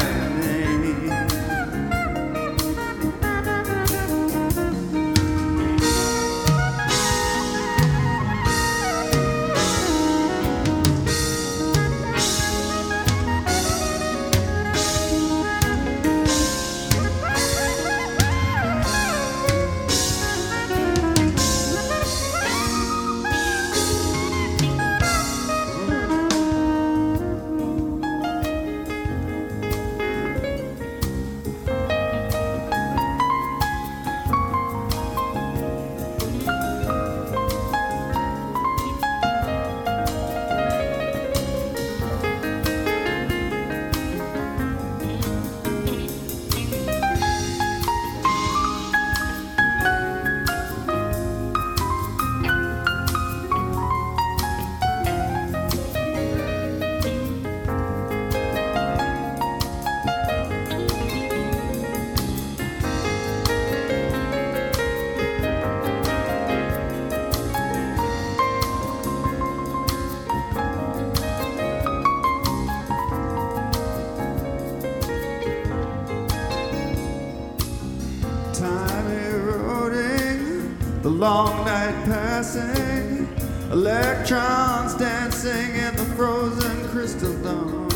long 81.25 81.65
night 81.65 82.05
passing, 82.05 83.27
electrons 83.71 84.93
dancing 84.93 85.75
in 85.75 85.95
the 85.95 86.05
frozen 86.15 86.87
crystal 86.89 87.35
dawn. 87.41 87.89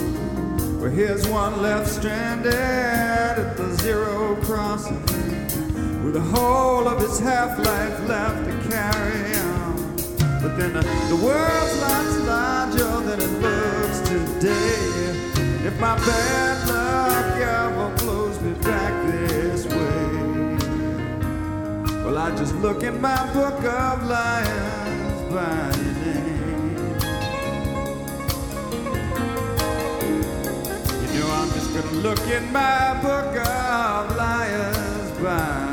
Where 0.79 0.89
here's 0.89 1.27
one 1.27 1.61
left 1.61 1.87
stranded 1.87 2.55
at 2.55 3.55
the 3.55 3.71
zero 3.83 4.35
crossing, 4.41 5.03
with 6.03 6.15
the 6.15 6.25
whole 6.33 6.87
of 6.87 6.99
his 6.99 7.19
half 7.19 7.55
life 7.59 7.97
left 8.07 8.45
to 8.47 8.55
carry 8.67 9.35
on. 9.35 9.75
But 10.41 10.57
then 10.57 10.73
the 10.73 11.19
world's 11.23 11.75
lots 11.85 12.15
larger 12.31 12.93
than 13.07 13.19
it 13.27 13.33
looks 13.45 13.99
today. 14.09 14.89
And 15.37 15.67
if 15.67 15.79
my 15.79 15.95
bad 15.97 16.67
luck 16.67 16.88
I 22.19 22.35
just 22.35 22.53
look 22.55 22.83
in 22.83 22.99
my 22.99 23.33
book 23.33 23.63
of 23.63 24.03
liars 24.03 25.33
by 25.33 25.71
name. 26.03 26.75
You 31.13 31.19
know, 31.21 31.31
I'm 31.31 31.49
just 31.51 31.73
gonna 31.73 31.91
look 32.01 32.19
in 32.27 32.51
my 32.51 32.99
book 33.01 33.37
of 33.37 34.17
liars 34.17 35.11
by 35.23 35.68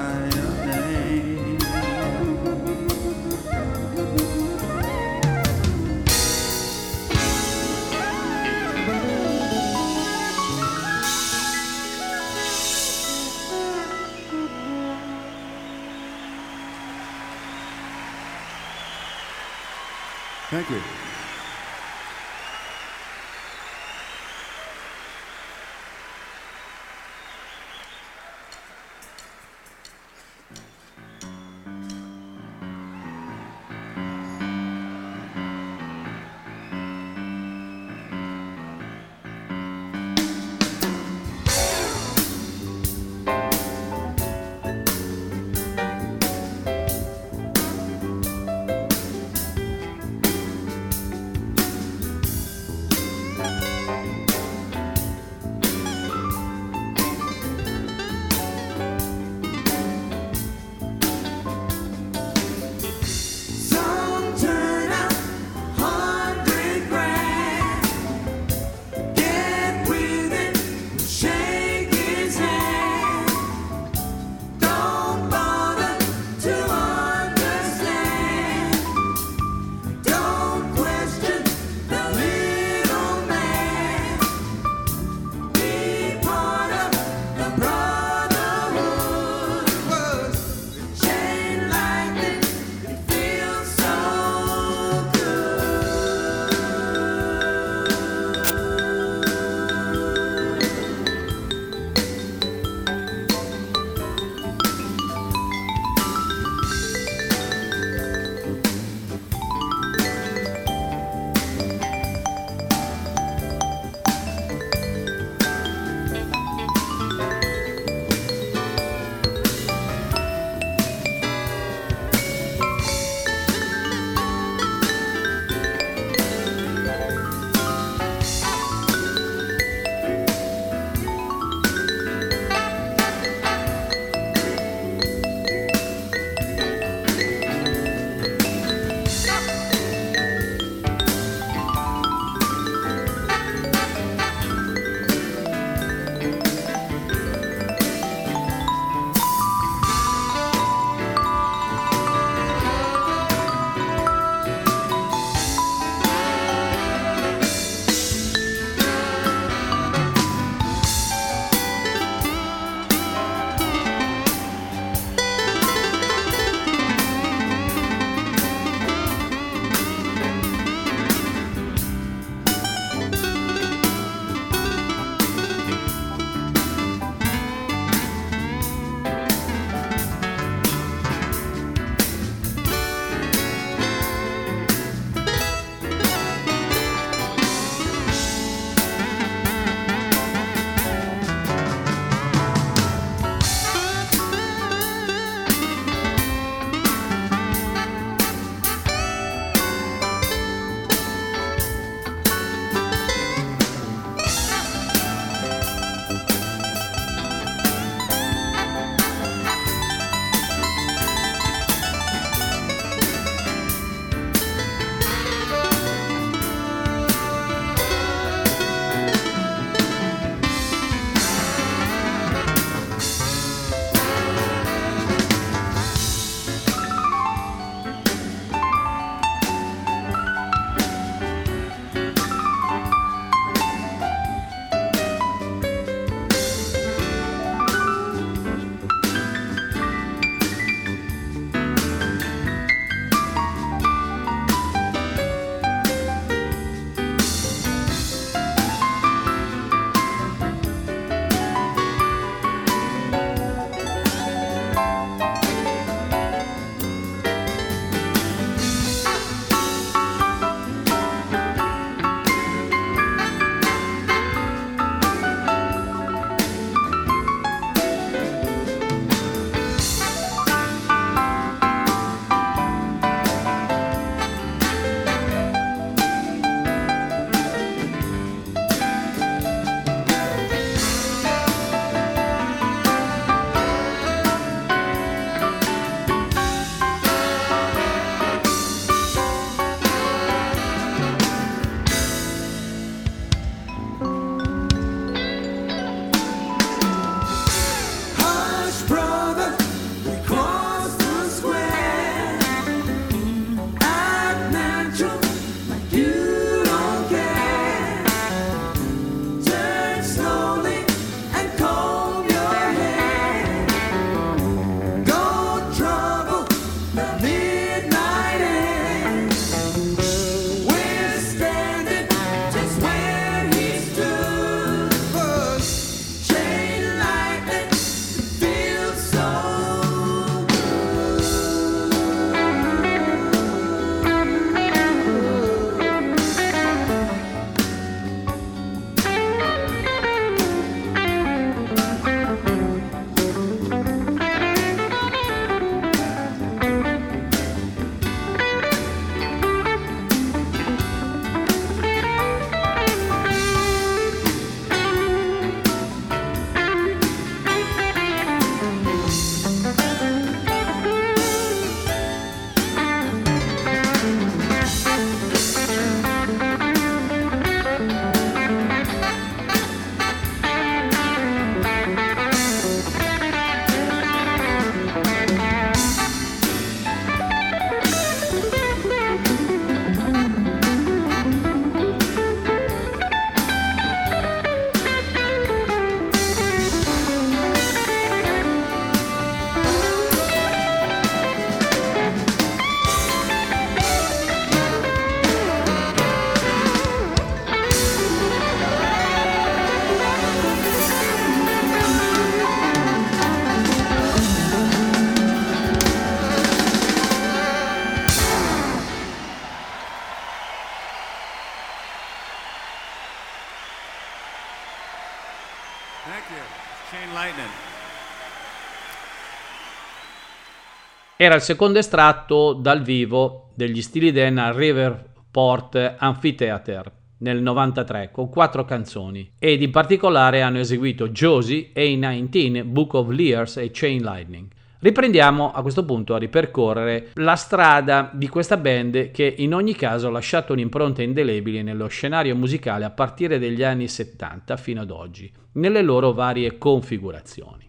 Era 421.27 421.35
il 421.35 421.41
secondo 421.41 421.81
estratto 421.81 422.53
dal 422.53 422.83
vivo 422.83 423.51
degli 423.57 423.83
Steely 423.83 424.13
Dan 424.13 424.39
a 424.39 424.53
Riverport 424.53 425.97
Amphitheater 425.99 426.93
nel 427.19 427.43
93 427.43 428.11
con 428.13 428.29
quattro 428.29 428.65
canzoni 428.65 429.33
ed 429.37 429.61
in 429.61 429.73
particolare 429.73 430.43
hanno 430.43 430.61
eseguito 430.61 431.09
Josie, 431.09 431.73
A19, 431.75 432.63
Book 432.63 432.95
of 432.95 433.09
Lears 433.09 433.57
e 433.57 433.71
Chain 433.73 434.03
Lightning. 434.03 434.47
Riprendiamo 434.79 435.51
a 435.51 435.63
questo 435.63 435.85
punto 435.85 436.15
a 436.15 436.19
ripercorrere 436.19 437.09
la 437.15 437.35
strada 437.35 438.09
di 438.13 438.29
questa 438.29 438.57
band 438.57 439.11
che 439.11 439.35
in 439.39 439.53
ogni 439.53 439.75
caso 439.75 440.07
ha 440.07 440.13
lasciato 440.13 440.53
un'impronta 440.53 441.03
indelebile 441.03 441.61
nello 441.63 441.89
scenario 441.89 442.37
musicale 442.37 442.85
a 442.85 442.91
partire 442.91 443.41
dagli 443.41 443.65
anni 443.65 443.89
70 443.89 444.57
fino 444.57 444.81
ad 444.81 444.93
oggi, 444.93 445.29
nelle 445.55 445.83
loro 445.83 446.13
varie 446.13 446.57
configurazioni. 446.57 447.66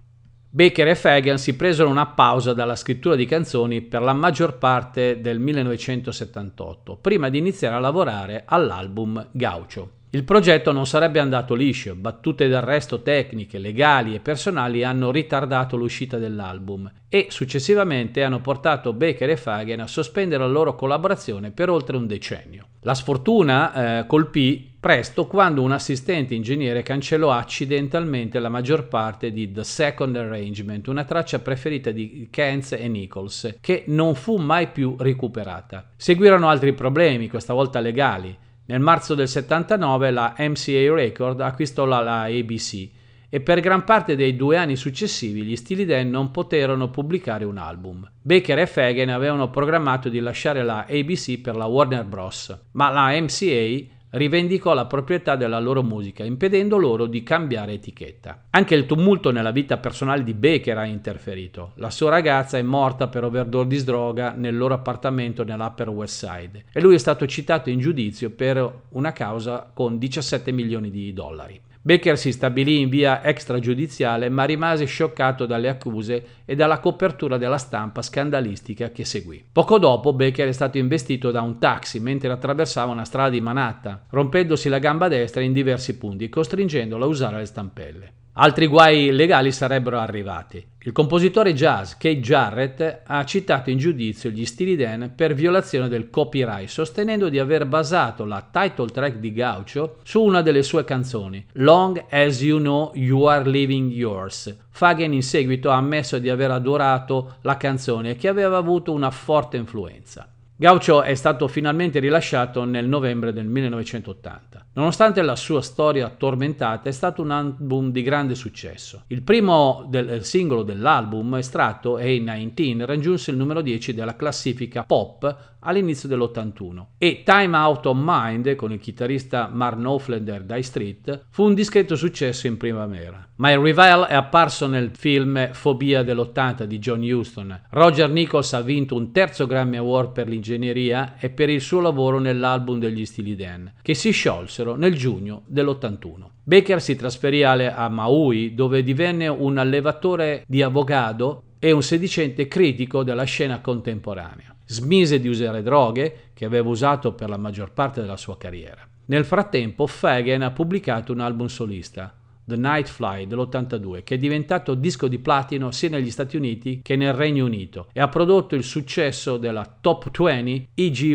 Baker 0.58 0.88
e 0.88 0.96
Fagan 0.96 1.38
si 1.38 1.56
presero 1.56 1.88
una 1.88 2.08
pausa 2.08 2.52
dalla 2.52 2.76
scrittura 2.76 3.14
di 3.14 3.28
canzoni 3.28 3.82
per 3.82 4.02
la 4.02 4.14
maggior 4.14 4.58
parte 4.58 5.22
del 5.22 5.38
1978, 5.38 6.98
prima 7.00 7.30
di 7.30 7.38
iniziare 7.38 7.76
a 7.76 7.80
lavorare 7.80 8.42
all'album 8.44 9.28
Gaucho. 9.34 9.97
Il 10.18 10.24
progetto 10.24 10.72
non 10.72 10.88
sarebbe 10.88 11.20
andato 11.20 11.54
liscio, 11.54 11.94
battute 11.94 12.48
d'arresto 12.48 13.04
tecniche, 13.04 13.60
legali 13.60 14.16
e 14.16 14.20
personali 14.20 14.84
hanno 14.84 15.12
ritardato 15.12 15.78
l'uscita 15.78 16.18
dell'album 16.18 16.92
e 17.08 17.28
successivamente 17.30 18.24
hanno 18.24 18.42
portato 18.42 18.94
Baker 18.94 19.30
e 19.30 19.38
Fagan 19.38 19.82
a 19.82 19.86
sospendere 19.86 20.42
la 20.42 20.50
loro 20.50 20.74
collaborazione 20.74 21.52
per 21.52 21.70
oltre 21.70 21.98
un 21.98 22.08
decennio. 22.08 22.70
La 22.82 22.96
sfortuna 22.96 24.00
eh, 24.00 24.08
colpì 24.08 24.78
presto 24.80 25.28
quando 25.28 25.62
un 25.62 25.72
assistente 25.72 26.34
ingegnere 26.34 26.82
cancellò 26.82 27.30
accidentalmente 27.30 28.40
la 28.40 28.50
maggior 28.50 28.88
parte 28.88 29.32
di 29.32 29.52
The 29.52 29.64
Second 29.64 30.16
Arrangement, 30.16 30.88
una 30.88 31.04
traccia 31.04 31.38
preferita 31.38 31.92
di 31.92 32.28
Kentz 32.32 32.72
e 32.72 32.88
Nichols, 32.88 33.58
che 33.62 33.84
non 33.86 34.16
fu 34.16 34.38
mai 34.38 34.70
più 34.70 34.96
recuperata. 34.98 35.92
Seguirono 35.96 36.50
altri 36.50 36.74
problemi, 36.74 37.30
questa 37.30 37.54
volta 37.54 37.80
legali. 37.80 38.46
Nel 38.70 38.82
marzo 38.82 39.16
del 39.16 39.30
79 39.30 40.12
la 40.12 40.36
MCA 40.38 40.94
Record 40.94 41.40
acquistò 41.40 41.86
la, 41.86 42.02
la 42.02 42.24
ABC 42.24 42.90
e 43.30 43.40
per 43.40 43.62
gran 43.62 43.86
parte 43.86 44.18
dei 44.18 44.36
due 44.36 44.58
anni 44.58 44.76
successivi 44.76 45.44
gli 45.44 45.56
Steely 45.56 45.86
Dan 45.86 46.10
non 46.10 46.32
poterono 46.32 46.90
pubblicare 46.90 47.46
un 47.46 47.58
album. 47.58 48.10
Baker 48.22 48.60
e 48.60 48.68
Fagan 48.68 49.08
avevano 49.08 49.50
programmato 49.50 50.10
di 50.10 50.20
lasciare 50.20 50.64
la 50.64 50.86
ABC 50.90 51.40
per 51.40 51.56
la 51.56 51.66
Warner 51.66 52.04
Bros., 52.04 52.58
ma 52.72 52.90
la 52.90 53.18
MCA 53.18 53.96
rivendicò 54.18 54.74
la 54.74 54.86
proprietà 54.86 55.36
della 55.36 55.60
loro 55.60 55.84
musica, 55.84 56.24
impedendo 56.24 56.78
loro 56.78 57.06
di 57.06 57.24
cambiare 57.24 57.74
etichetta. 57.74 58.46
Anche 58.50 58.76
il 58.76 58.86
tumulto 58.86 59.32
nella 59.32 59.52
vita 59.52 59.78
personale 59.78 60.24
di 60.24 60.34
Baker 60.34 60.78
ha 60.78 60.86
interferito. 60.86 61.72
La 61.76 61.90
sua 61.90 62.10
ragazza 62.10 62.58
è 62.58 62.62
morta 62.62 63.08
per 63.08 63.24
overdose 63.24 63.68
di 63.68 63.84
droga 63.84 64.34
nel 64.36 64.58
loro 64.58 64.74
appartamento 64.74 65.44
nell'Upper 65.44 65.90
West 65.90 66.26
Side 66.26 66.66
e 66.72 66.82
lui 66.82 66.96
è 66.96 67.00
stato 67.00 67.26
citato 67.28 67.70
in 67.70 67.80
giudizio 67.80 68.32
per 68.32 68.82
una 68.90 69.14
causa 69.14 69.70
con 69.74 69.98
17 69.98 70.52
milioni 70.52 70.90
di 70.90 71.14
dollari. 71.14 71.62
Baker 71.88 72.18
si 72.18 72.34
stabilì 72.34 72.82
in 72.82 72.90
via 72.90 73.24
extragiudiziale 73.24 74.28
ma 74.28 74.44
rimase 74.44 74.84
scioccato 74.84 75.46
dalle 75.46 75.70
accuse 75.70 76.42
e 76.44 76.54
dalla 76.54 76.80
copertura 76.80 77.38
della 77.38 77.58
stampa 77.58 78.02
scandalistica 78.02 78.92
che 78.92 79.06
seguì. 79.06 79.42
Poco 79.50 79.80
dopo 79.80 80.12
Baker 80.12 80.50
è 80.50 80.52
stato 80.52 80.78
investito 80.78 81.32
da 81.32 81.40
un 81.40 81.60
taxi 81.60 82.02
mentre 82.02 82.30
attraversava 82.30 82.92
una 82.92 83.06
strada 83.06 83.30
di 83.30 83.40
Manhattan, 83.40 84.02
rompendosi 84.10 84.68
la 84.68 84.80
gamba 84.80 85.08
destra 85.08 85.40
in 85.40 85.54
diversi 85.54 85.98
punti 85.98 86.28
costringendolo 86.28 87.06
a 87.06 87.08
usare 87.08 87.38
le 87.38 87.46
stampelle. 87.46 88.12
Altri 88.40 88.68
guai 88.68 89.12
legali 89.12 89.52
sarebbero 89.52 89.98
arrivati. 89.98 90.64
Il 90.84 90.92
compositore 90.92 91.56
jazz 91.56 91.94
Kate 91.94 92.20
Jarrett 92.20 93.02
ha 93.08 93.26
citato 93.26 93.72
in 93.72 93.80
giudizio 93.80 94.30
gli 94.30 94.46
Steely 94.46 94.76
Dan 94.76 95.14
per 95.16 95.34
violazione 95.34 95.88
del 95.88 96.12
copyright, 96.12 96.70
sostenendo 96.70 97.30
di 97.30 97.40
aver 97.40 97.66
basato 97.66 98.26
la 98.26 98.48
title 98.52 98.92
track 98.92 99.16
di 99.16 99.34
Gaucho 99.34 99.98
su 100.04 100.22
una 100.22 100.44
delle 100.44 100.62
sue 100.62 100.84
canzoni, 100.84 101.44
Long 101.54 102.06
as 102.12 102.40
You 102.44 102.60
Know 102.60 102.92
You 102.94 103.24
Are 103.24 103.50
Living 103.50 103.92
Yours. 103.92 104.56
Fagen 104.70 105.14
in 105.14 105.24
seguito 105.24 105.72
ha 105.72 105.76
ammesso 105.78 106.20
di 106.20 106.30
aver 106.30 106.52
adorato 106.52 107.38
la 107.42 107.58
canzone 107.58 108.12
e 108.12 108.16
che 108.18 108.28
aveva 108.28 108.58
avuto 108.58 108.94
una 108.94 109.10
forte 109.10 109.58
influenza. 109.58 110.32
Gaucho 110.60 111.04
è 111.04 111.14
stato 111.14 111.48
finalmente 111.48 112.00
rilasciato 112.00 112.64
nel 112.64 112.88
novembre 112.88 113.32
del 113.32 113.46
1980. 113.46 114.70
Nonostante 114.74 115.22
la 115.22 115.36
sua 115.36 115.62
storia 115.62 116.10
tormentata, 116.10 116.90
è 116.90 116.92
stato 116.92 117.22
un 117.22 117.30
album 117.30 117.92
di 117.92 118.02
grande 118.02 118.34
successo. 118.34 119.04
Il 119.10 119.22
primo 119.22 119.86
del 119.88 120.26
singolo 120.26 120.64
dell'album, 120.64 121.36
estratto 121.36 122.00
A19, 122.00 122.86
raggiunse 122.86 123.30
il 123.30 123.38
numero 123.38 123.62
10 123.62 123.94
della 123.94 124.16
classifica 124.16 124.84
pop 124.84 125.58
all'inizio 125.60 126.10
dell'81 126.10 126.86
e 126.98 127.22
Time 127.24 127.56
Out 127.56 127.86
of 127.86 127.98
Mind 128.00 128.56
con 128.56 128.72
il 128.72 128.80
chitarrista 128.80 129.52
Mark 129.54 129.78
Knopfler 129.78 130.42
dai 130.44 130.64
Street 130.64 131.26
fu 131.30 131.44
un 131.44 131.54
discreto 131.54 131.96
successo 131.96 132.48
in 132.48 132.58
primavera. 132.58 133.27
My 133.40 133.56
Revival 133.56 134.06
è 134.06 134.16
apparso 134.16 134.66
nel 134.66 134.90
film 134.96 135.54
Fobia 135.54 136.02
dell'80 136.02 136.64
di 136.64 136.80
John 136.80 137.04
Huston. 137.04 137.66
Roger 137.70 138.10
Nichols 138.10 138.54
ha 138.54 138.62
vinto 138.62 138.96
un 138.96 139.12
terzo 139.12 139.46
Grammy 139.46 139.78
Award 139.78 140.12
per 140.12 140.28
l'ingegneria 140.28 141.18
e 141.20 141.30
per 141.30 141.48
il 141.52 141.62
suo 141.62 141.80
lavoro 141.80 142.18
nell'album 142.18 142.80
degli 142.80 143.06
Steely 143.06 143.36
Dan, 143.36 143.74
che 143.84 143.94
si 143.94 144.10
sciolsero 144.10 144.76
nel 144.76 144.96
giugno 144.96 145.44
dell'81. 145.46 146.30
Baker 146.44 146.82
si 146.82 146.96
trasferì 146.96 147.44
a 147.44 147.88
Maui 147.90 148.56
dove 148.56 148.82
divenne 148.82 149.28
un 149.28 149.60
allevatore 149.60 150.44
di 150.48 150.64
avocado 150.64 151.44
e 151.60 151.72
un 151.72 151.84
sedicente 151.84 152.48
critico 152.48 153.04
della 153.04 153.26
scena 153.26 153.62
contemporanea. 153.62 154.56
Smise 154.66 155.20
di 155.20 155.28
usare 155.28 155.62
droghe, 155.62 156.32
che 156.34 156.46
aveva 156.46 156.70
usato 156.70 157.14
per 157.14 157.30
la 157.30 157.38
maggior 157.38 157.72
parte 157.72 158.02
della 158.02 158.18
sua 158.18 158.36
carriera. 158.36 158.84
Nel 159.10 159.26
frattempo, 159.26 159.88
Fagan 159.88 160.42
ha 160.42 160.52
pubblicato 160.52 161.14
un 161.14 161.20
album 161.20 161.48
solista, 161.48 162.17
The 162.48 162.56
Night 162.56 162.88
Fly 162.88 163.28
dell'82, 163.28 164.04
che 164.04 164.16
è 164.16 164.18
diventato 164.18 164.74
disco 164.74 165.10
di 165.10 165.20
platino 165.20 165.72
sia 165.72 165.90
negli 165.90 166.10
Stati 166.10 166.38
Uniti 166.38 166.80
che 166.82 166.96
nel 166.96 167.12
Regno 167.12 167.44
Unito 167.44 167.90
e 167.92 168.00
ha 168.00 168.08
prodotto 168.08 168.56
il 168.56 168.64
successo 168.64 169.36
della 169.36 169.70
Top 169.82 170.10
20 170.10 170.70
EGY 170.74 171.14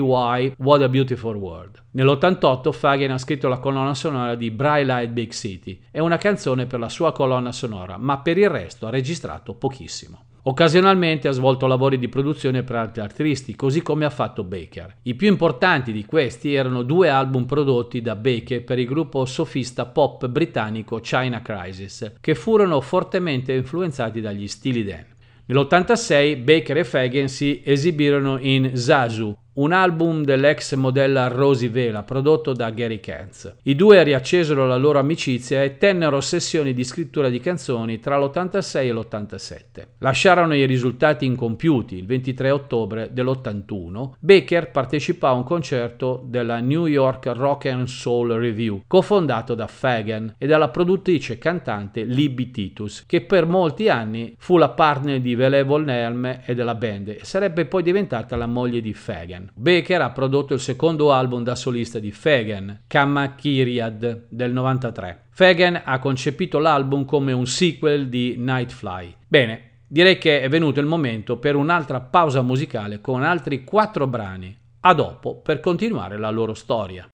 What 0.59 0.83
a 0.83 0.89
Beautiful 0.91 1.37
World. 1.37 1.83
Nell'88 1.93 2.71
Fagan 2.71 3.13
ha 3.13 3.19
scritto 3.19 3.49
la 3.49 3.57
colonna 3.57 3.95
sonora 3.95 4.35
di 4.35 4.51
Bright 4.51 4.87
Light 4.87 5.11
Big 5.11 5.31
City 5.31 5.81
e 5.91 6.01
una 6.01 6.19
canzone 6.19 6.67
per 6.67 6.81
la 6.81 6.91
sua 6.91 7.13
colonna 7.13 7.51
sonora, 7.51 7.97
ma 7.97 8.19
per 8.19 8.37
il 8.37 8.51
resto 8.51 8.87
ha 8.87 8.91
registrato 8.91 9.55
pochissimo. 9.55 10.25
Occasionalmente 10.45 11.29
ha 11.29 11.33
svolto 11.33 11.69
lavori 11.69 11.99
di 11.99 12.09
produzione 12.09 12.65
per 12.65 12.75
altri 12.75 13.01
artisti, 13.01 13.55
così 13.55 13.81
come 13.81 14.05
ha 14.05 14.11
fatto 14.11 14.43
Baker. 14.43 14.97
I 15.03 15.15
più 15.15 15.29
importanti 15.29 15.93
di 15.93 16.05
questi 16.05 16.53
erano 16.53 16.83
due 16.83 17.09
album 17.09 17.45
prodotti 17.45 18.01
da 18.01 18.17
Baker 18.17 18.65
per 18.65 18.81
il 18.81 18.87
gruppo 18.87 19.25
sofista 19.25 19.87
pop 19.87 20.27
britannico 20.27 20.99
China 20.99 21.43
Crisis, 21.43 22.15
che 22.21 22.35
furono 22.35 22.81
fortemente 22.81 23.53
influenzati 23.53 24.21
dagli 24.21 24.49
Steely 24.49 24.83
Dan. 24.83 25.07
Nell'86 25.45 26.43
Baker 26.43 26.79
e 26.79 26.85
Fagan 26.85 27.29
si 27.29 27.63
esibirono 27.65 28.39
in 28.41 28.77
Zazu, 28.77 29.37
un 29.55 29.73
album 29.73 30.25
dell'ex 30.25 30.75
modella 30.77 31.29
Rosie 31.29 31.69
Vela 31.69 32.03
prodotto 32.05 32.55
da 32.55 32.71
Gary 32.71 33.01
Katz. 33.01 33.57
I 33.65 33.75
due 33.75 34.03
riaccesero 34.03 34.67
la 34.67 34.77
loro 34.77 34.99
amicizia 34.99 35.63
e 35.63 35.77
tennero 35.77 36.23
sessioni 36.23 36.73
di 36.73 36.85
scrittura 36.85 37.29
di 37.29 37.39
canzoni 37.39 37.99
tra 37.99 38.19
l'86 38.19 38.79
e 38.79 38.93
l'87. 38.93 39.61
Lasciarono 39.99 40.55
i 40.55 40.65
risultati 40.65 41.27
incompiuti 41.27 41.97
il 41.97 42.07
23 42.07 42.51
ottobre 42.51 43.11
dell'81. 43.13 44.13
Baker 44.19 44.71
partecipò 44.71 45.29
a 45.29 45.33
un 45.33 45.45
concerto 45.45 46.25
della 46.25 46.61
New 46.61 46.87
York 46.87 47.27
Rock 47.27 47.67
and 47.67 47.89
Soul 47.89 48.33
Review, 48.33 48.83
cofondato 48.87 49.55
da 49.55 49.67
Fagan 49.67 50.35
e 50.39 50.47
dalla 50.47 50.71
produttrice 50.71 51.35
e 51.35 51.39
cantante 51.39 52.05
Libby 52.05 52.51
Titus, 52.51 53.05
che 53.07 53.21
per 53.21 53.45
molti 53.45 53.91
anni 53.91 54.35
fu 54.39 54.57
la 54.57 54.71
partner 54.71 55.21
di 55.21 55.35
Vele 55.35 55.63
Volnerme 55.63 56.43
e 56.47 56.55
della 56.55 56.75
band 56.75 57.09
e 57.09 57.21
sarebbe 57.23 57.67
poi 57.67 57.83
diventata 57.83 58.35
la 58.37 58.47
moglie 58.47 58.81
di 58.81 58.95
Fagan. 58.95 59.42
Baker 59.55 60.01
ha 60.03 60.11
prodotto 60.11 60.55
il 60.55 60.61
secondo 60.61 61.13
album 61.13 61.43
da 61.43 61.55
solista 61.55 61.99
di 61.99 62.11
Fagan, 62.11 62.83
Kamma 62.87 63.35
Kyriad, 63.35 64.27
del 64.29 64.53
93. 64.53 65.27
Fagan 65.31 65.83
ha 65.85 65.99
concepito 65.99 66.59
l'album 66.59 67.05
come 67.05 67.33
un 67.33 67.47
sequel 67.47 68.09
di 68.09 68.37
Nightfly. 68.39 69.15
Bene, 69.27 69.71
direi 69.87 70.19
che 70.19 70.41
è 70.41 70.49
venuto 70.49 70.81
il 70.81 70.87
momento 70.87 71.39
per 71.39 71.57
un'altra 71.57 72.01
pausa 72.01 72.43
musicale 72.43 73.01
con 73.01 73.23
altri 73.23 73.65
quattro 73.65 74.07
brani. 74.07 74.57
A 74.81 74.95
dopo 74.95 75.41
per 75.41 75.61
continuare 75.61 76.19
la 76.19 76.31
loro 76.31 76.55
storia. 76.55 77.09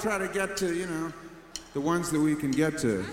try 0.00 0.18
to 0.18 0.28
get 0.28 0.56
to, 0.58 0.74
you 0.74 0.86
know, 0.86 1.12
the 1.74 1.80
ones 1.80 2.10
that 2.10 2.20
we 2.20 2.36
can 2.36 2.50
get 2.50 2.78
to. 2.78 3.04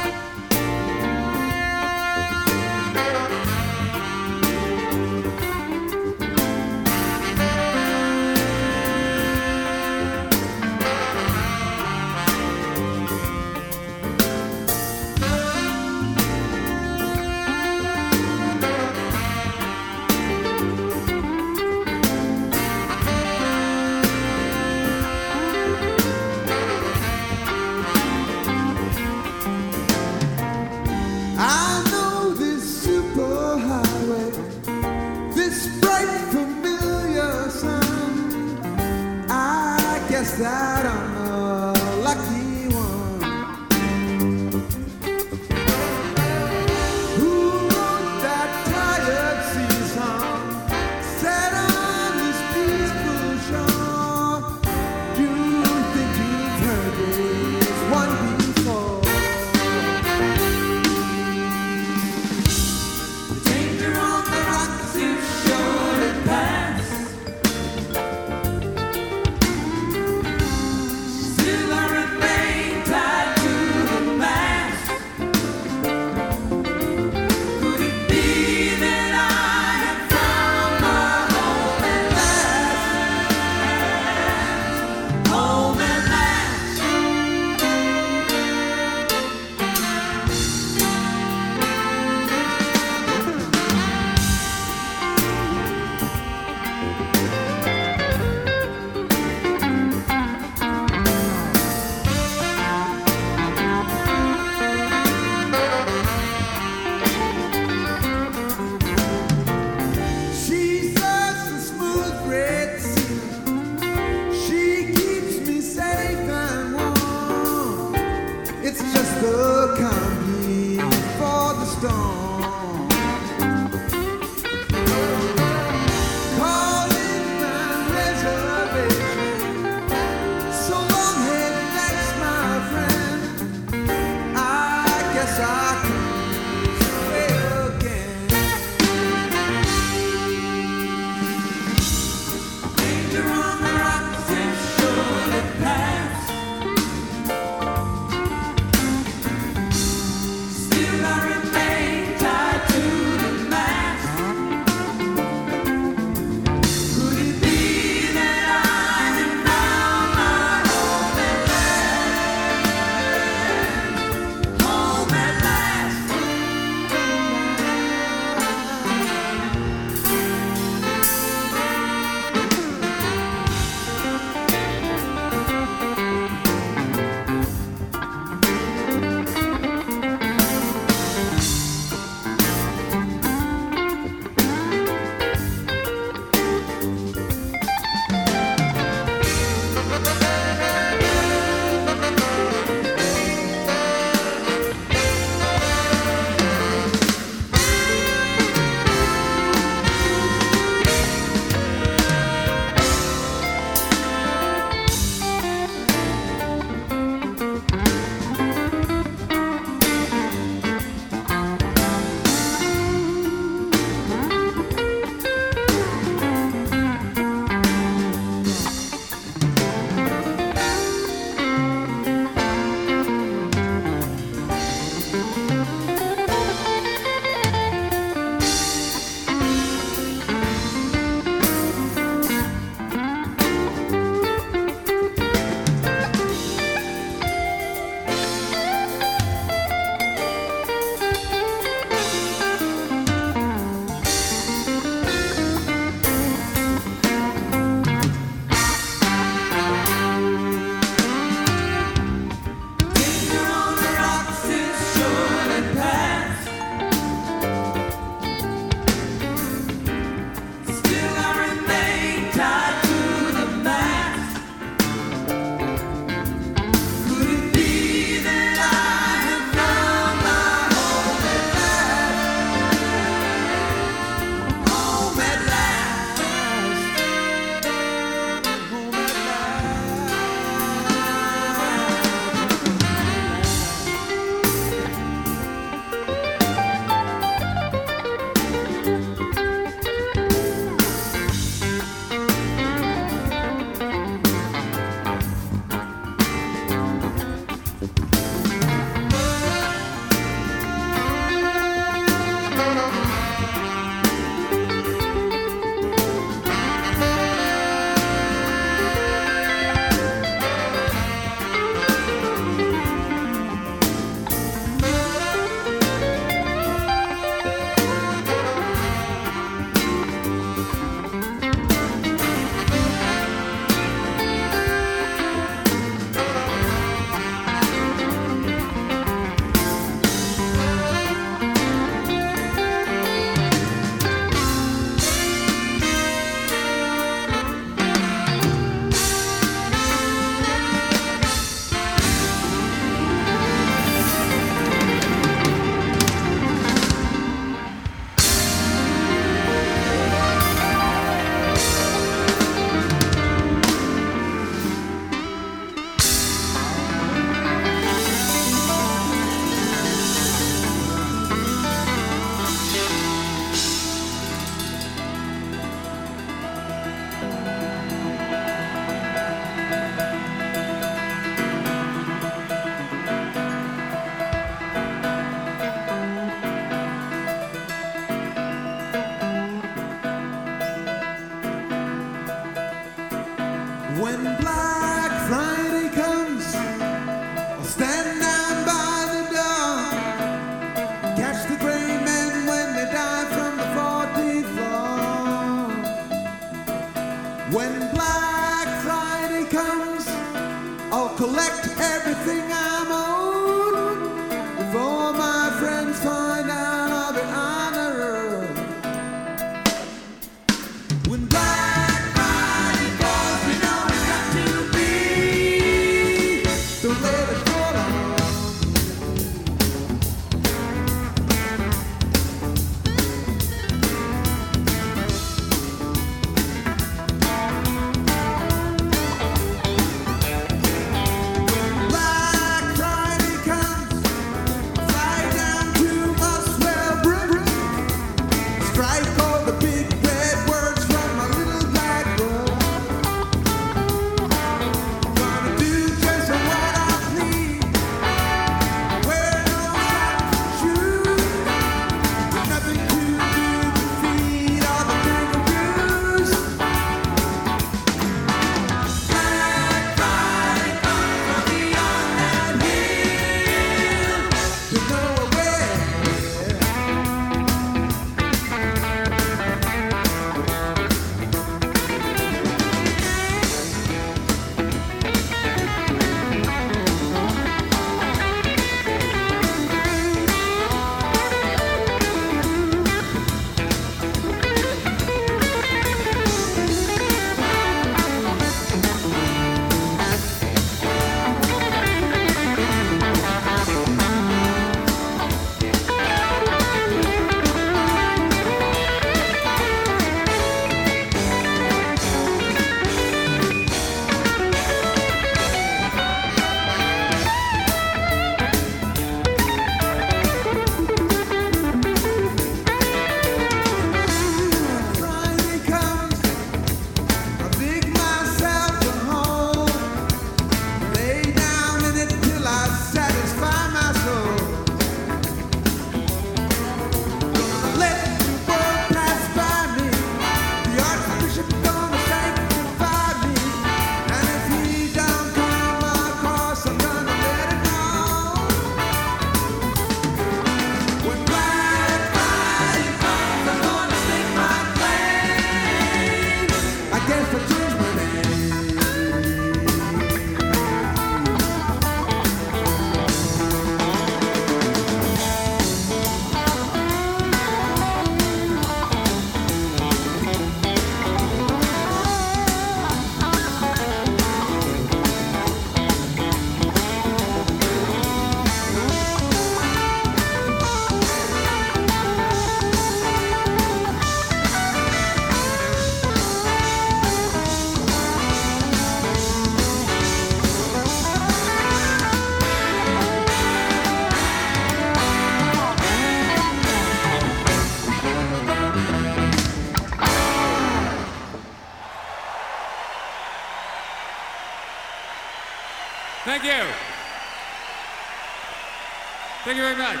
Much. 599.78 600.00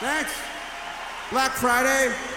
Thanks. 0.00 0.32
Black 1.30 1.52
Friday. 1.52 2.27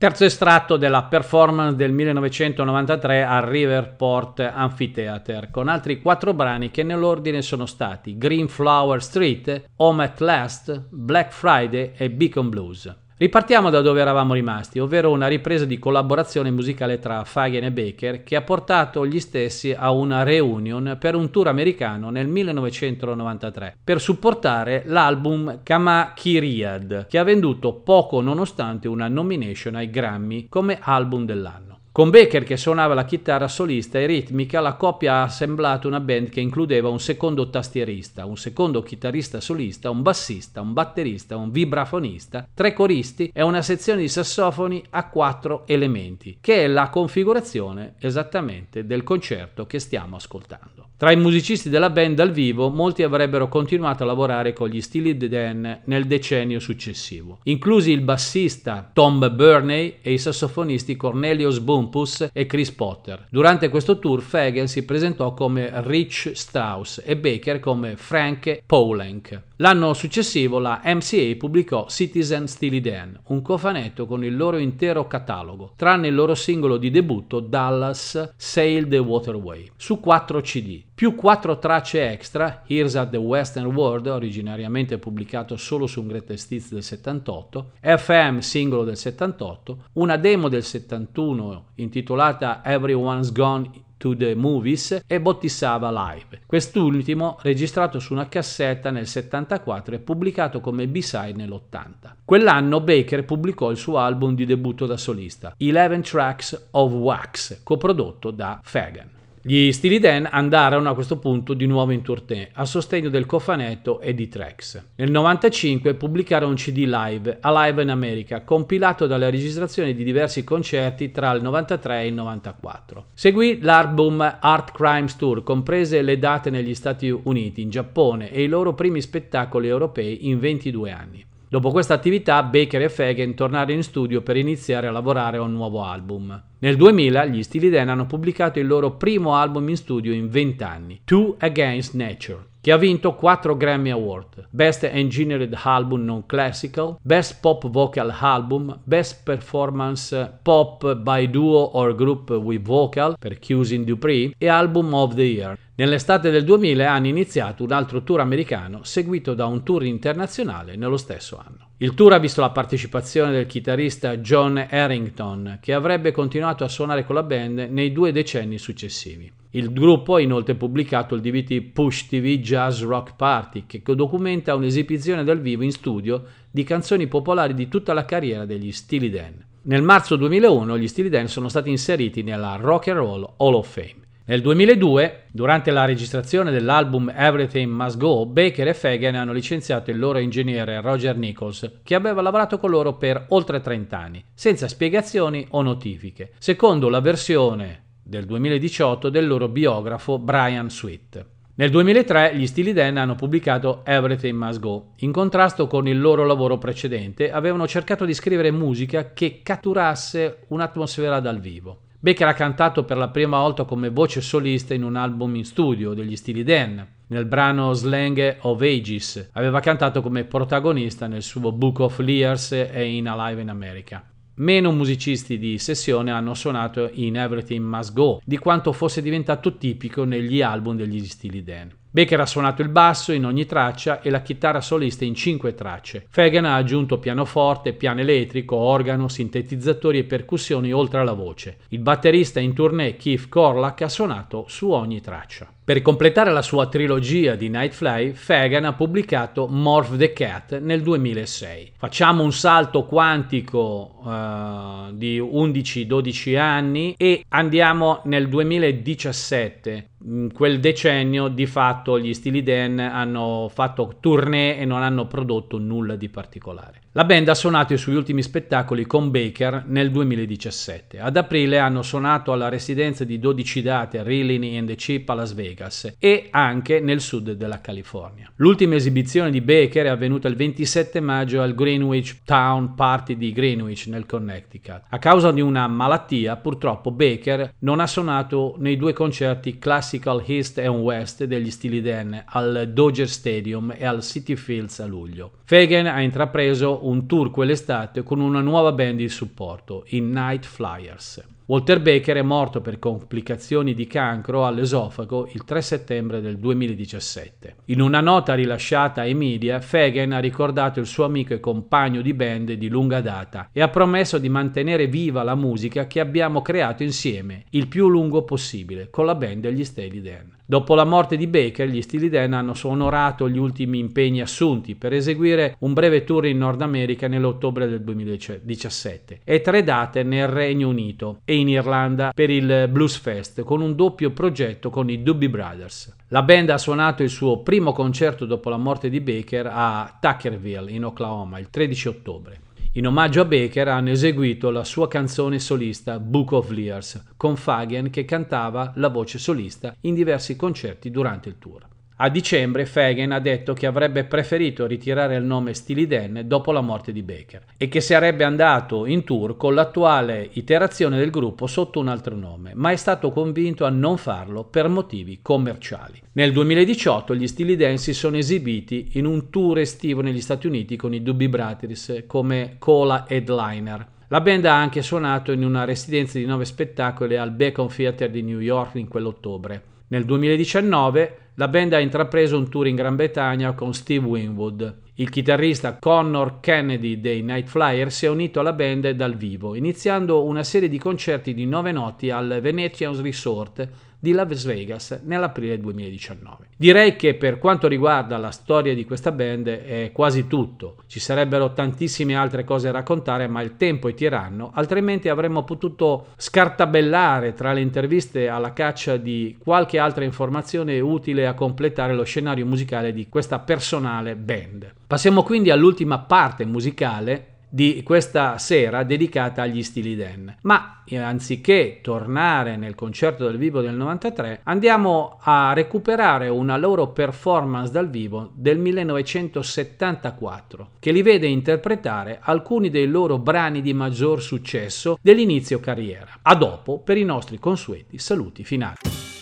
Terzo 0.00 0.24
estratto 0.24 0.78
della 0.78 1.02
performance 1.02 1.76
del 1.76 1.92
1993 1.92 3.22
al 3.22 3.42
Riverport 3.42 4.40
Amphitheatre, 4.40 5.50
con 5.50 5.68
altri 5.68 6.00
quattro 6.00 6.32
brani 6.32 6.70
che 6.70 6.82
nell'ordine 6.82 7.42
sono 7.42 7.66
stati 7.66 8.16
Green 8.16 8.48
Flower 8.48 9.02
Street, 9.02 9.64
Home 9.76 10.04
at 10.04 10.20
Last, 10.20 10.86
Black 10.88 11.32
Friday 11.32 11.92
e 11.94 12.08
Beacon 12.08 12.48
Blues. 12.48 12.90
Ripartiamo 13.20 13.68
da 13.68 13.82
dove 13.82 14.00
eravamo 14.00 14.32
rimasti, 14.32 14.78
ovvero 14.78 15.10
una 15.10 15.26
ripresa 15.26 15.66
di 15.66 15.78
collaborazione 15.78 16.50
musicale 16.50 16.98
tra 16.98 17.22
Fagen 17.24 17.64
e 17.64 17.70
Baker 17.70 18.22
che 18.22 18.34
ha 18.34 18.40
portato 18.40 19.04
gli 19.06 19.20
stessi 19.20 19.74
a 19.76 19.90
una 19.90 20.22
reunion 20.22 20.96
per 20.98 21.14
un 21.14 21.28
tour 21.28 21.48
americano 21.48 22.08
nel 22.08 22.28
1993 22.28 23.76
per 23.84 24.00
supportare 24.00 24.84
l'album 24.86 25.60
Kamakiriad 25.62 27.08
che 27.08 27.18
ha 27.18 27.22
venduto 27.22 27.74
poco 27.74 28.22
nonostante 28.22 28.88
una 28.88 29.08
nomination 29.08 29.74
ai 29.74 29.90
Grammy 29.90 30.48
come 30.48 30.78
album 30.80 31.26
dell'anno. 31.26 31.69
Con 31.92 32.10
Baker 32.10 32.44
che 32.44 32.56
suonava 32.56 32.94
la 32.94 33.04
chitarra 33.04 33.48
solista 33.48 33.98
e 33.98 34.06
ritmica, 34.06 34.60
la 34.60 34.74
coppia 34.74 35.14
ha 35.14 35.22
assemblato 35.24 35.88
una 35.88 35.98
band 35.98 36.28
che 36.28 36.38
includeva 36.38 36.88
un 36.88 37.00
secondo 37.00 37.50
tastierista, 37.50 38.26
un 38.26 38.36
secondo 38.36 38.80
chitarrista 38.84 39.40
solista, 39.40 39.90
un 39.90 40.00
bassista, 40.00 40.60
un 40.60 40.72
batterista, 40.72 41.36
un 41.36 41.50
vibrafonista, 41.50 42.46
tre 42.54 42.74
coristi 42.74 43.32
e 43.34 43.42
una 43.42 43.60
sezione 43.60 44.02
di 44.02 44.08
sassofoni 44.08 44.84
a 44.90 45.08
quattro 45.08 45.66
elementi, 45.66 46.38
che 46.40 46.62
è 46.62 46.68
la 46.68 46.90
configurazione 46.90 47.94
esattamente 47.98 48.86
del 48.86 49.02
concerto 49.02 49.66
che 49.66 49.80
stiamo 49.80 50.14
ascoltando. 50.14 50.79
Tra 51.00 51.12
i 51.12 51.16
musicisti 51.16 51.70
della 51.70 51.88
band 51.88 52.14
dal 52.14 52.30
vivo, 52.30 52.68
molti 52.68 53.02
avrebbero 53.02 53.48
continuato 53.48 54.02
a 54.02 54.06
lavorare 54.06 54.52
con 54.52 54.68
gli 54.68 54.82
Steely 54.82 55.16
Dan 55.16 55.80
nel 55.86 56.04
decennio 56.04 56.60
successivo, 56.60 57.38
inclusi 57.44 57.90
il 57.90 58.02
bassista 58.02 58.90
Tom 58.92 59.34
Burney 59.34 60.00
e 60.02 60.12
i 60.12 60.18
sassofonisti 60.18 60.96
Cornelius 60.96 61.58
Bumpus 61.60 62.28
e 62.30 62.44
Chris 62.44 62.70
Potter. 62.72 63.28
Durante 63.30 63.70
questo 63.70 63.98
tour 63.98 64.20
Fagel 64.20 64.68
si 64.68 64.84
presentò 64.84 65.32
come 65.32 65.70
Rich 65.72 66.32
Strauss 66.34 67.00
e 67.02 67.16
Baker 67.16 67.60
come 67.60 67.96
Frank 67.96 68.64
Poulenc. 68.66 69.48
L'anno 69.60 69.92
successivo 69.92 70.58
la 70.58 70.80
MCA 70.86 71.34
pubblicò 71.36 71.86
Citizen 71.86 72.48
Steely 72.48 72.80
Dan, 72.80 73.20
un 73.26 73.42
cofanetto 73.42 74.06
con 74.06 74.24
il 74.24 74.34
loro 74.34 74.56
intero 74.56 75.06
catalogo, 75.06 75.74
tranne 75.76 76.08
il 76.08 76.14
loro 76.14 76.34
singolo 76.34 76.78
di 76.78 76.90
debutto 76.90 77.40
Dallas 77.40 78.32
Sail 78.38 78.88
the 78.88 78.96
Waterway, 78.96 79.70
su 79.76 80.00
4 80.00 80.40
CD, 80.40 80.82
più 80.94 81.14
4 81.14 81.58
tracce 81.58 82.08
extra, 82.08 82.62
Here's 82.66 82.94
at 82.94 83.10
the 83.10 83.18
Western 83.18 83.66
World, 83.66 84.06
originariamente 84.06 84.96
pubblicato 84.96 85.58
solo 85.58 85.86
su 85.86 86.00
un 86.00 86.06
Greatest 86.06 86.50
Hits 86.50 86.72
del 86.72 86.82
78, 86.82 87.72
FM 87.82 88.38
singolo 88.38 88.84
del 88.84 88.96
78, 88.96 89.88
una 89.92 90.16
demo 90.16 90.48
del 90.48 90.64
71 90.64 91.72
intitolata 91.74 92.62
Everyone's 92.64 93.30
Gone 93.30 93.70
to 94.00 94.16
the 94.16 94.34
Movies 94.34 95.02
e 95.06 95.20
Bottisava 95.20 95.90
Live. 95.90 96.40
Quest'ultimo 96.46 97.36
registrato 97.42 97.98
su 97.98 98.14
una 98.14 98.28
cassetta 98.28 98.90
nel 98.90 99.06
74 99.06 99.94
e 99.94 99.98
pubblicato 99.98 100.60
come 100.60 100.88
B-side 100.88 101.34
nell'80. 101.34 102.14
Quell'anno 102.24 102.80
Baker 102.80 103.26
pubblicò 103.26 103.70
il 103.70 103.76
suo 103.76 103.98
album 103.98 104.34
di 104.34 104.46
debutto 104.46 104.86
da 104.86 104.96
solista, 104.96 105.54
Eleven 105.58 106.00
Tracks 106.00 106.68
of 106.70 106.92
Wax, 106.92 107.62
coprodotto 107.62 108.30
da 108.30 108.58
Fagan. 108.62 109.18
Gli 109.42 109.72
Steely 109.72 109.98
Dan 109.98 110.28
andarono 110.30 110.90
a 110.90 110.94
questo 110.94 111.16
punto 111.16 111.54
di 111.54 111.64
nuovo 111.64 111.92
in 111.92 112.02
tournée 112.02 112.50
a 112.52 112.66
sostegno 112.66 113.08
del 113.08 113.24
cofanetto 113.24 113.98
e 114.00 114.12
di 114.12 114.28
tracks. 114.28 114.88
Nel 114.96 115.10
95 115.10 115.94
pubblicarono 115.94 116.50
un 116.50 116.58
CD 116.58 116.84
live, 116.86 117.38
Alive 117.40 117.80
in 117.80 117.88
America, 117.88 118.42
compilato 118.42 119.06
dalle 119.06 119.30
registrazioni 119.30 119.94
di 119.94 120.04
diversi 120.04 120.44
concerti 120.44 121.10
tra 121.10 121.30
il 121.30 121.40
93 121.40 122.02
e 122.02 122.06
il 122.08 122.12
94. 122.12 123.06
Seguì 123.14 123.60
l'album 123.62 124.20
Art 124.40 124.72
Crimes 124.72 125.16
Tour, 125.16 125.42
comprese 125.42 126.02
le 126.02 126.18
date 126.18 126.50
negli 126.50 126.74
Stati 126.74 127.08
Uniti, 127.08 127.62
in 127.62 127.70
Giappone 127.70 128.30
e 128.30 128.42
i 128.42 128.46
loro 128.46 128.74
primi 128.74 129.00
spettacoli 129.00 129.68
europei 129.68 130.28
in 130.28 130.38
22 130.38 130.90
anni. 130.90 131.24
Dopo 131.50 131.72
questa 131.72 131.94
attività, 131.94 132.44
Baker 132.44 132.82
e 132.82 132.88
Fagan 132.88 133.34
tornarono 133.34 133.72
in 133.72 133.82
studio 133.82 134.22
per 134.22 134.36
iniziare 134.36 134.86
a 134.86 134.92
lavorare 134.92 135.38
a 135.38 135.40
un 135.40 135.50
nuovo 135.50 135.82
album. 135.82 136.40
Nel 136.60 136.76
2000 136.76 137.24
gli 137.24 137.42
Steely 137.42 137.70
Dan 137.70 137.88
hanno 137.88 138.06
pubblicato 138.06 138.60
il 138.60 138.68
loro 138.68 138.92
primo 138.92 139.34
album 139.34 139.68
in 139.68 139.76
studio 139.76 140.12
in 140.12 140.28
20 140.28 140.62
anni, 140.62 141.00
Two 141.02 141.34
Against 141.40 141.94
Nature, 141.94 142.38
che 142.60 142.72
ha 142.72 142.76
vinto 142.76 143.14
4 143.14 143.56
Grammy 143.56 143.90
Award, 143.90 144.48
Best 144.50 144.84
Engineered 144.84 145.58
Album 145.62 146.04
Non 146.04 146.26
Classical, 146.26 146.96
Best 147.00 147.40
Pop 147.40 147.68
Vocal 147.70 148.14
Album, 148.18 148.80
Best 148.84 149.22
Performance 149.24 150.38
Pop 150.42 150.94
by 150.96 151.30
Duo 151.30 151.58
or 151.58 151.94
Group 151.94 152.30
with 152.30 152.60
Vocal 152.62 153.16
per 153.18 153.38
Cusin 153.38 153.84
Dupree 153.84 154.34
e 154.36 154.48
Album 154.48 154.92
of 154.92 155.14
the 155.14 155.22
Year. 155.22 155.58
Nell'estate 155.76 156.28
del 156.30 156.44
2000 156.44 156.90
hanno 156.90 157.06
iniziato 157.06 157.64
un 157.64 157.72
altro 157.72 158.02
tour 158.02 158.20
americano 158.20 158.82
seguito 158.82 159.32
da 159.32 159.46
un 159.46 159.62
tour 159.62 159.82
internazionale 159.84 160.76
nello 160.76 160.98
stesso 160.98 161.42
anno. 161.42 161.68
Il 161.78 161.94
tour 161.94 162.12
ha 162.12 162.18
visto 162.18 162.42
la 162.42 162.50
partecipazione 162.50 163.32
del 163.32 163.46
chitarrista 163.46 164.18
John 164.18 164.66
Harrington, 164.68 165.56
che 165.62 165.72
avrebbe 165.72 166.12
continuato 166.12 166.64
a 166.64 166.68
suonare 166.68 167.06
con 167.06 167.14
la 167.14 167.22
band 167.22 167.68
nei 167.70 167.92
due 167.92 168.12
decenni 168.12 168.58
successivi. 168.58 169.32
Il 169.52 169.72
gruppo 169.72 170.14
ha 170.14 170.20
inoltre 170.20 170.54
pubblicato 170.54 171.16
il 171.16 171.20
DVD 171.20 171.60
Push 171.60 172.06
TV 172.06 172.38
Jazz 172.38 172.82
Rock 172.82 173.16
Party, 173.16 173.64
che 173.66 173.82
documenta 173.82 174.54
un'esibizione 174.54 175.24
dal 175.24 175.40
vivo 175.40 175.64
in 175.64 175.72
studio 175.72 176.22
di 176.48 176.62
canzoni 176.62 177.08
popolari 177.08 177.52
di 177.54 177.66
tutta 177.66 177.92
la 177.92 178.04
carriera 178.04 178.44
degli 178.44 178.70
Steely 178.70 179.10
Dan. 179.10 179.44
Nel 179.62 179.82
marzo 179.82 180.14
2001 180.14 180.78
gli 180.78 180.86
Steely 180.86 181.08
Dan 181.08 181.26
sono 181.26 181.48
stati 181.48 181.68
inseriti 181.68 182.22
nella 182.22 182.56
Rock 182.60 182.88
and 182.88 182.98
Roll 182.98 183.28
Hall 183.38 183.54
of 183.54 183.68
Fame. 183.68 183.96
Nel 184.26 184.40
2002, 184.40 185.24
durante 185.32 185.72
la 185.72 185.84
registrazione 185.84 186.52
dell'album 186.52 187.12
Everything 187.12 187.72
Must 187.72 187.96
Go, 187.96 188.26
Baker 188.26 188.68
e 188.68 188.74
Fagan 188.74 189.16
hanno 189.16 189.32
licenziato 189.32 189.90
il 189.90 189.98
loro 189.98 190.20
ingegnere 190.20 190.80
Roger 190.80 191.16
Nichols, 191.16 191.80
che 191.82 191.96
aveva 191.96 192.22
lavorato 192.22 192.56
con 192.58 192.70
loro 192.70 192.94
per 192.94 193.24
oltre 193.30 193.60
30 193.60 193.98
anni, 193.98 194.24
senza 194.32 194.68
spiegazioni 194.68 195.44
o 195.50 195.62
notifiche, 195.62 196.34
secondo 196.38 196.88
la 196.88 197.00
versione 197.00 197.88
del 198.10 198.24
2018 198.24 199.08
del 199.08 199.24
loro 199.24 199.46
biografo 199.46 200.18
Brian 200.18 200.68
Sweet. 200.68 201.26
Nel 201.54 201.70
2003 201.70 202.34
gli 202.34 202.44
Steely 202.44 202.72
Dan 202.72 202.96
hanno 202.96 203.14
pubblicato 203.14 203.82
Everything 203.84 204.36
Must 204.36 204.58
Go. 204.58 204.94
In 204.96 205.12
contrasto 205.12 205.68
con 205.68 205.86
il 205.86 206.00
loro 206.00 206.26
lavoro 206.26 206.58
precedente, 206.58 207.30
avevano 207.30 207.68
cercato 207.68 208.04
di 208.04 208.12
scrivere 208.12 208.50
musica 208.50 209.12
che 209.12 209.42
catturasse 209.44 210.46
un'atmosfera 210.48 211.20
dal 211.20 211.38
vivo. 211.38 211.82
Baker 212.00 212.26
ha 212.26 212.32
cantato 212.32 212.82
per 212.82 212.96
la 212.96 213.10
prima 213.10 213.38
volta 213.38 213.62
come 213.62 213.90
voce 213.90 214.20
solista 214.20 214.74
in 214.74 214.82
un 214.82 214.96
album 214.96 215.36
in 215.36 215.44
studio 215.44 215.94
degli 215.94 216.16
Steely 216.16 216.42
Dan. 216.42 216.84
Nel 217.06 217.26
brano 217.26 217.72
Slang 217.74 218.38
of 218.40 218.60
Ages 218.60 219.30
aveva 219.34 219.60
cantato 219.60 220.02
come 220.02 220.24
protagonista 220.24 221.06
nel 221.06 221.22
suo 221.22 221.52
Book 221.52 221.78
of 221.78 221.98
Lears 222.00 222.50
e 222.52 222.96
in 222.96 223.06
Alive 223.06 223.40
in 223.40 223.50
America. 223.50 224.04
Meno 224.40 224.72
musicisti 224.72 225.38
di 225.38 225.58
sessione 225.58 226.10
hanno 226.10 226.32
suonato 226.32 226.88
in 226.94 227.16
Everything 227.16 227.62
Must 227.62 227.92
Go 227.92 228.22
di 228.24 228.38
quanto 228.38 228.72
fosse 228.72 229.02
diventato 229.02 229.58
tipico 229.58 230.04
negli 230.04 230.40
album 230.40 230.76
degli 230.76 231.04
Steely 231.04 231.42
Dan. 231.42 231.79
Baker 231.92 232.20
ha 232.20 232.26
suonato 232.26 232.62
il 232.62 232.68
basso 232.68 233.10
in 233.10 233.24
ogni 233.24 233.46
traccia 233.46 234.00
e 234.00 234.10
la 234.10 234.22
chitarra 234.22 234.60
solista 234.60 235.04
in 235.04 235.16
cinque 235.16 235.54
tracce. 235.54 236.06
Fagan 236.08 236.44
ha 236.44 236.54
aggiunto 236.54 237.00
pianoforte, 237.00 237.72
piano 237.72 237.98
elettrico, 237.98 238.54
organo, 238.54 239.08
sintetizzatori 239.08 239.98
e 239.98 240.04
percussioni 240.04 240.72
oltre 240.72 241.00
alla 241.00 241.14
voce. 241.14 241.58
Il 241.70 241.80
batterista 241.80 242.38
in 242.38 242.54
tournée 242.54 242.94
Keith 242.94 243.28
Corlack 243.28 243.82
ha 243.82 243.88
suonato 243.88 244.44
su 244.46 244.70
ogni 244.70 245.00
traccia. 245.00 245.52
Per 245.70 245.82
completare 245.82 246.32
la 246.32 246.42
sua 246.42 246.68
trilogia 246.68 247.36
di 247.36 247.48
Nightfly, 247.48 248.12
Fagan 248.12 248.64
ha 248.64 248.72
pubblicato 248.72 249.46
Morph 249.46 249.96
the 249.96 250.12
Cat 250.12 250.58
nel 250.58 250.82
2006. 250.82 251.72
Facciamo 251.76 252.24
un 252.24 252.32
salto 252.32 252.84
quantico 252.86 254.00
uh, 254.02 254.92
di 254.92 255.20
11-12 255.20 256.36
anni 256.36 256.94
e 256.96 257.24
andiamo 257.28 258.00
nel 258.04 258.28
2017. 258.28 259.89
In 260.02 260.32
quel 260.32 260.60
decennio 260.60 261.28
di 261.28 261.44
fatto 261.44 261.98
gli 261.98 262.14
Steely 262.14 262.42
Dan 262.42 262.78
hanno 262.78 263.50
fatto 263.52 263.96
tournée 264.00 264.56
e 264.56 264.64
non 264.64 264.82
hanno 264.82 265.06
prodotto 265.06 265.58
nulla 265.58 265.94
di 265.96 266.08
particolare. 266.08 266.80
La 266.92 267.04
band 267.04 267.28
ha 267.28 267.34
suonato 267.34 267.74
i 267.74 267.78
suoi 267.78 267.94
ultimi 267.94 268.22
spettacoli 268.22 268.84
con 268.86 269.10
Baker 269.10 269.64
nel 269.66 269.90
2017. 269.90 270.98
Ad 270.98 271.16
aprile 271.16 271.58
hanno 271.58 271.82
suonato 271.82 272.32
alla 272.32 272.48
residenza 272.48 273.04
di 273.04 273.18
12 273.18 273.62
date 273.62 273.98
a 273.98 274.02
Riley 274.02 274.56
and 274.56 274.66
the 274.66 274.74
Chip 274.74 275.08
a 275.10 275.14
Las 275.14 275.34
Vegas 275.34 275.94
e 275.98 276.28
anche 276.30 276.80
nel 276.80 277.00
sud 277.00 277.32
della 277.32 277.60
California. 277.60 278.32
L'ultima 278.36 278.74
esibizione 278.74 279.30
di 279.30 279.40
Baker 279.40 279.86
è 279.86 279.90
avvenuta 279.90 280.26
il 280.28 280.34
27 280.34 280.98
maggio 281.00 281.42
al 281.42 281.54
Greenwich 281.54 282.22
Town 282.24 282.74
Party 282.74 283.16
di 283.16 283.32
Greenwich 283.32 283.86
nel 283.86 284.06
Connecticut. 284.06 284.82
A 284.88 284.98
causa 284.98 285.30
di 285.30 285.42
una 285.42 285.68
malattia, 285.68 286.36
purtroppo 286.36 286.90
Baker 286.90 287.54
non 287.60 287.78
ha 287.78 287.86
suonato 287.86 288.56
nei 288.58 288.76
due 288.76 288.92
concerti 288.94 289.58
Classical 289.90 290.22
East 290.24 290.58
and 290.58 290.76
West 290.82 291.24
degli 291.24 291.50
Steely 291.50 291.80
Dan 291.80 292.22
al 292.26 292.70
Dodger 292.72 293.08
Stadium 293.08 293.74
e 293.76 293.84
al 293.84 294.04
City 294.04 294.36
Fields 294.36 294.78
a 294.78 294.86
luglio. 294.86 295.32
Fagan 295.44 295.86
ha 295.86 296.00
intrapreso 296.00 296.86
un 296.86 297.06
tour 297.06 297.32
quell'estate 297.32 298.04
con 298.04 298.20
una 298.20 298.40
nuova 298.40 298.70
band 298.70 298.98
di 298.98 299.08
supporto, 299.08 299.84
i 299.88 300.00
Night 300.00 300.44
Flyers. 300.44 301.24
Walter 301.50 301.80
Baker 301.80 302.16
è 302.16 302.22
morto 302.22 302.60
per 302.60 302.78
complicazioni 302.78 303.74
di 303.74 303.88
cancro 303.88 304.46
all'esofago 304.46 305.28
il 305.32 305.42
3 305.42 305.60
settembre 305.60 306.20
del 306.20 306.38
2017. 306.38 307.56
In 307.64 307.80
una 307.80 308.00
nota 308.00 308.34
rilasciata 308.34 309.00
ai 309.00 309.14
media, 309.14 309.60
Fagan 309.60 310.12
ha 310.12 310.20
ricordato 310.20 310.78
il 310.78 310.86
suo 310.86 311.02
amico 311.02 311.34
e 311.34 311.40
compagno 311.40 312.02
di 312.02 312.14
band 312.14 312.52
di 312.52 312.68
lunga 312.68 313.00
data 313.00 313.48
e 313.52 313.62
ha 313.62 313.68
promesso 313.68 314.18
di 314.18 314.28
mantenere 314.28 314.86
viva 314.86 315.24
la 315.24 315.34
musica 315.34 315.88
che 315.88 315.98
abbiamo 315.98 316.40
creato 316.40 316.84
insieme 316.84 317.46
il 317.50 317.66
più 317.66 317.88
lungo 317.88 318.22
possibile 318.22 318.88
con 318.88 319.04
la 319.04 319.16
band 319.16 319.40
degli 319.40 319.64
Steely 319.64 320.00
Dan. 320.00 320.38
Dopo 320.50 320.74
la 320.74 320.82
morte 320.82 321.16
di 321.16 321.28
Baker, 321.28 321.68
gli 321.68 321.80
Steely 321.80 322.08
Dan 322.08 322.32
hanno 322.32 322.54
onorato 322.64 323.28
gli 323.28 323.38
ultimi 323.38 323.78
impegni 323.78 324.20
assunti 324.20 324.74
per 324.74 324.92
eseguire 324.92 325.54
un 325.60 325.72
breve 325.74 326.02
tour 326.02 326.26
in 326.26 326.38
Nord 326.38 326.60
America 326.60 327.06
nell'ottobre 327.06 327.68
del 327.68 327.84
2017 327.84 329.20
e 329.22 329.42
tre 329.42 329.62
date 329.62 330.02
nel 330.02 330.26
Regno 330.26 330.66
Unito 330.66 331.20
e 331.24 331.36
in 331.36 331.48
Irlanda 331.48 332.10
per 332.12 332.30
il 332.30 332.66
Blues 332.68 332.96
Fest 332.96 333.44
con 333.44 333.60
un 333.60 333.76
doppio 333.76 334.10
progetto 334.10 334.70
con 334.70 334.90
i 334.90 335.04
Doobie 335.04 335.30
Brothers. 335.30 335.94
La 336.08 336.22
band 336.22 336.50
ha 336.50 336.58
suonato 336.58 337.04
il 337.04 337.10
suo 337.10 337.42
primo 337.42 337.70
concerto 337.70 338.26
dopo 338.26 338.48
la 338.48 338.56
morte 338.56 338.90
di 338.90 339.00
Baker 339.00 339.48
a 339.52 339.98
Tuckerville 340.00 340.72
in 340.72 340.84
Oklahoma 340.84 341.38
il 341.38 341.48
13 341.48 341.86
ottobre. 341.86 342.40
In 342.74 342.86
omaggio 342.86 343.22
a 343.22 343.24
Baker 343.24 343.66
hanno 343.66 343.90
eseguito 343.90 344.50
la 344.50 344.62
sua 344.62 344.86
canzone 344.86 345.40
solista 345.40 345.98
Book 345.98 346.30
of 346.30 346.50
Lears 346.50 347.14
con 347.16 347.34
Fagan 347.34 347.90
che 347.90 348.04
cantava 348.04 348.70
la 348.76 348.86
voce 348.86 349.18
solista 349.18 349.74
in 349.80 349.94
diversi 349.94 350.36
concerti 350.36 350.88
durante 350.88 351.28
il 351.28 351.38
tour. 351.40 351.66
A 352.02 352.08
dicembre 352.08 352.64
Fagan 352.64 353.12
ha 353.12 353.20
detto 353.20 353.52
che 353.52 353.66
avrebbe 353.66 354.04
preferito 354.04 354.66
ritirare 354.66 355.16
il 355.16 355.22
nome 355.22 355.52
Steely 355.52 355.86
Dan 355.86 356.22
dopo 356.24 356.50
la 356.50 356.62
morte 356.62 356.92
di 356.92 357.02
Baker 357.02 357.44
e 357.58 357.68
che 357.68 357.82
sarebbe 357.82 358.24
andato 358.24 358.86
in 358.86 359.04
tour 359.04 359.36
con 359.36 359.52
l'attuale 359.52 360.26
iterazione 360.32 360.96
del 360.96 361.10
gruppo 361.10 361.46
sotto 361.46 361.78
un 361.78 361.88
altro 361.88 362.16
nome, 362.16 362.52
ma 362.54 362.70
è 362.70 362.76
stato 362.76 363.10
convinto 363.10 363.66
a 363.66 363.68
non 363.68 363.98
farlo 363.98 364.44
per 364.44 364.68
motivi 364.68 365.18
commerciali. 365.20 366.00
Nel 366.12 366.32
2018 366.32 367.14
gli 367.14 367.26
Steely 367.26 367.56
Dan 367.56 367.76
si 367.76 367.92
sono 367.92 368.16
esibiti 368.16 368.92
in 368.92 369.04
un 369.04 369.28
tour 369.28 369.58
estivo 369.58 370.00
negli 370.00 370.22
Stati 370.22 370.46
Uniti 370.46 370.76
con 370.76 370.94
i 370.94 371.02
Doobie 371.02 371.28
Brothers 371.28 372.04
come 372.06 372.54
cola 372.58 373.04
headliner. 373.08 373.86
La 374.08 374.22
band 374.22 374.46
ha 374.46 374.58
anche 374.58 374.80
suonato 374.80 375.32
in 375.32 375.44
una 375.44 375.64
residenza 375.64 376.16
di 376.16 376.24
nove 376.24 376.46
spettacoli 376.46 377.18
al 377.18 377.32
Bacon 377.32 377.68
Theatre 377.68 378.10
di 378.10 378.22
New 378.22 378.40
York 378.40 378.76
in 378.76 378.88
quell'ottobre. 378.88 379.64
Nel 379.88 380.04
2019 380.04 381.29
la 381.40 381.48
band 381.48 381.72
ha 381.72 381.80
intrapreso 381.80 382.36
un 382.36 382.50
tour 382.50 382.66
in 382.66 382.76
Gran 382.76 382.96
Bretagna 382.96 383.54
con 383.54 383.72
Steve 383.72 384.04
Winwood. 384.04 384.80
Il 384.96 385.08
chitarrista 385.08 385.78
Connor 385.78 386.38
Kennedy 386.38 387.00
dei 387.00 387.22
Night 387.22 387.48
Flyers 387.48 387.96
si 387.96 388.04
è 388.04 388.10
unito 388.10 388.40
alla 388.40 388.52
band 388.52 388.90
dal 388.90 389.16
vivo, 389.16 389.54
iniziando 389.54 390.22
una 390.22 390.42
serie 390.42 390.68
di 390.68 390.78
concerti 390.78 391.32
di 391.32 391.46
nove 391.46 391.72
notti 391.72 392.10
al 392.10 392.40
Venetian 392.42 393.00
Resort 393.00 393.66
di 394.00 394.12
Las 394.12 394.44
Vegas 394.44 395.00
nell'aprile 395.04 395.60
2019. 395.60 396.48
Direi 396.56 396.96
che 396.96 397.14
per 397.14 397.38
quanto 397.38 397.68
riguarda 397.68 398.16
la 398.16 398.30
storia 398.30 398.74
di 398.74 398.86
questa 398.86 399.12
band 399.12 399.46
è 399.48 399.90
quasi 399.92 400.26
tutto. 400.26 400.76
Ci 400.86 400.98
sarebbero 400.98 401.52
tantissime 401.52 402.16
altre 402.16 402.44
cose 402.44 402.66
da 402.66 402.78
raccontare, 402.78 403.28
ma 403.28 403.42
il 403.42 403.56
tempo 403.56 403.88
è 403.88 403.94
tiranno, 403.94 404.50
altrimenti 404.54 405.08
avremmo 405.08 405.44
potuto 405.44 406.06
scartabellare 406.16 407.34
tra 407.34 407.52
le 407.52 407.60
interviste 407.60 408.28
alla 408.28 408.54
caccia 408.54 408.96
di 408.96 409.36
qualche 409.38 409.78
altra 409.78 410.04
informazione 410.04 410.80
utile 410.80 411.26
a 411.26 411.34
completare 411.34 411.94
lo 411.94 412.04
scenario 412.04 412.46
musicale 412.46 412.92
di 412.92 413.08
questa 413.08 413.38
personale 413.38 414.16
band. 414.16 414.72
Passiamo 414.86 415.22
quindi 415.22 415.50
all'ultima 415.50 415.98
parte 415.98 416.44
musicale 416.46 417.26
di 417.50 417.82
questa 417.82 418.38
sera 418.38 418.84
dedicata 418.84 419.42
agli 419.42 419.62
stili 419.62 419.94
Dan. 419.96 420.34
Ma 420.42 420.82
eh, 420.86 420.96
anziché 420.96 421.80
tornare 421.82 422.56
nel 422.56 422.74
concerto 422.74 423.24
dal 423.24 423.36
vivo 423.36 423.60
del 423.60 423.74
93, 423.74 424.40
andiamo 424.44 425.18
a 425.20 425.52
recuperare 425.52 426.28
una 426.28 426.56
loro 426.56 426.86
performance 426.88 427.70
dal 427.72 427.90
vivo 427.90 428.30
del 428.34 428.56
1974, 428.58 430.70
che 430.78 430.92
li 430.92 431.02
vede 431.02 431.26
interpretare 431.26 432.20
alcuni 432.22 432.70
dei 432.70 432.86
loro 432.86 433.18
brani 433.18 433.60
di 433.60 433.74
maggior 433.74 434.22
successo 434.22 434.98
dell'inizio 435.02 435.60
carriera. 435.60 436.20
A 436.22 436.34
dopo 436.34 436.78
per 436.78 436.96
i 436.96 437.04
nostri 437.04 437.38
consueti 437.38 437.98
saluti 437.98 438.42
finali. 438.44 439.19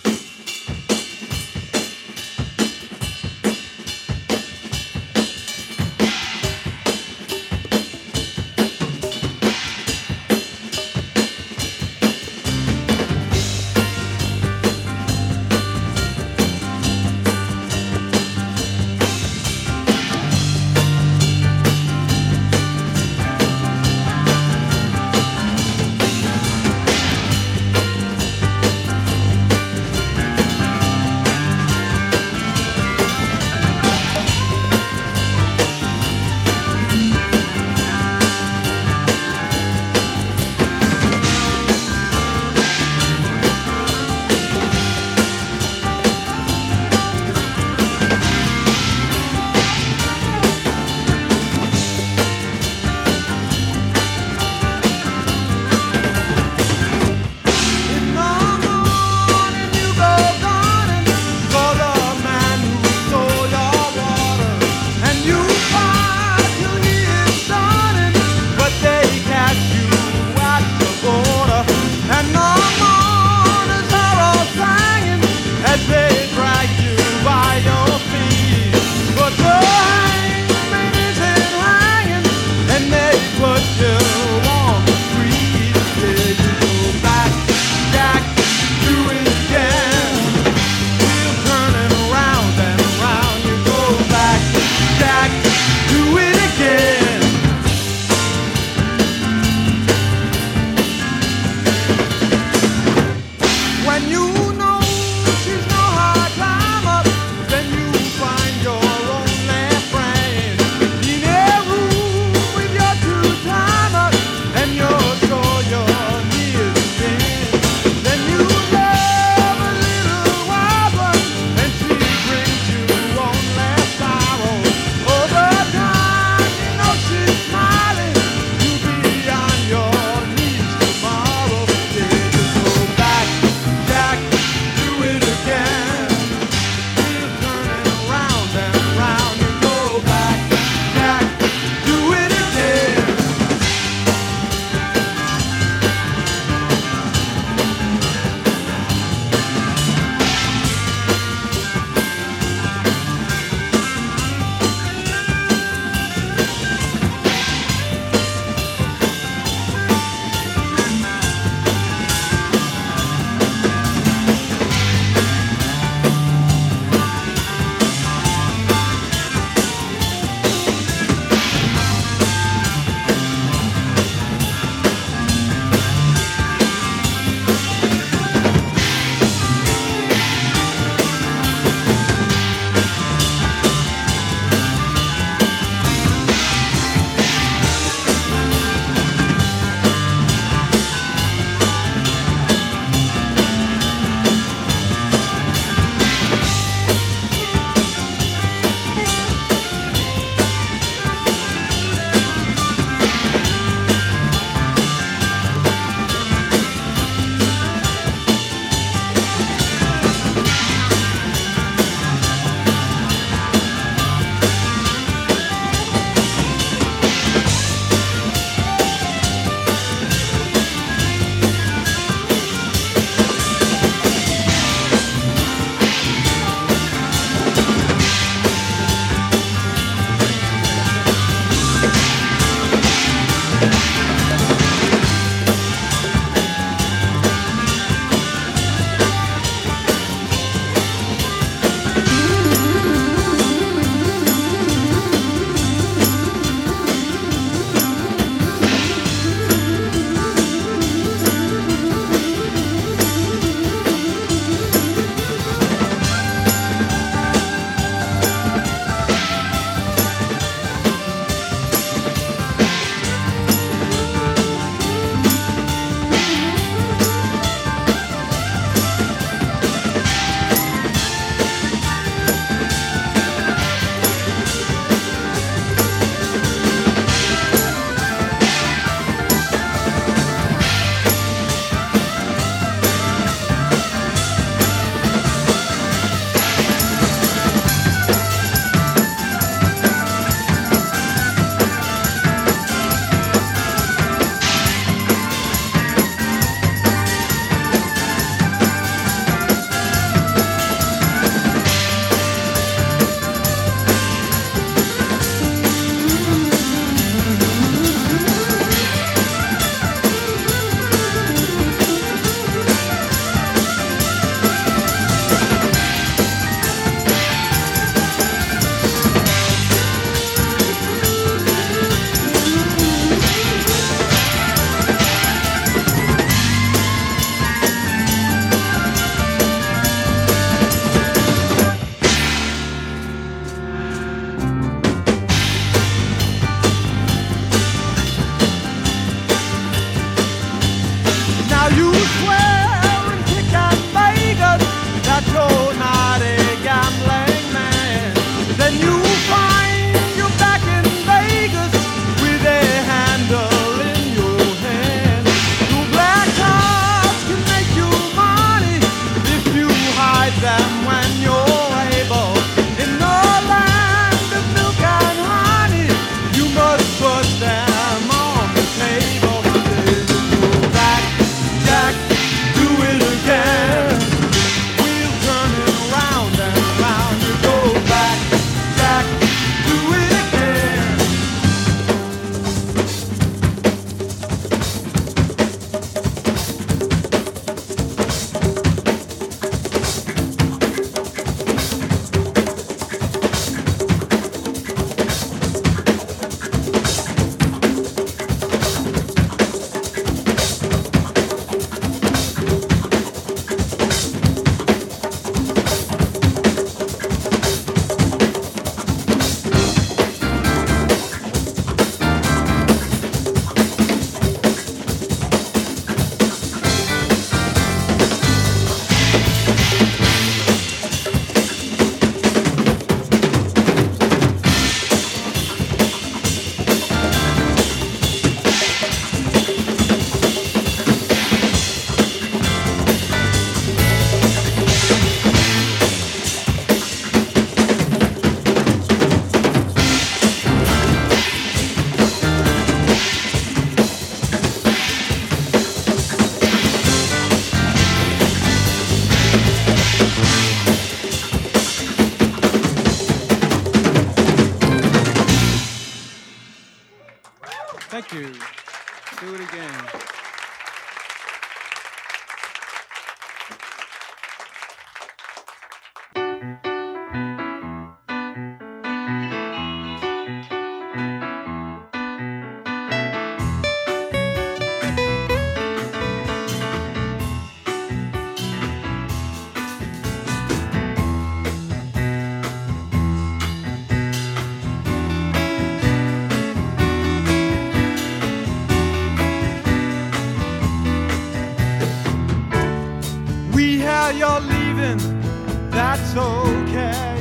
okay. 496.19 497.15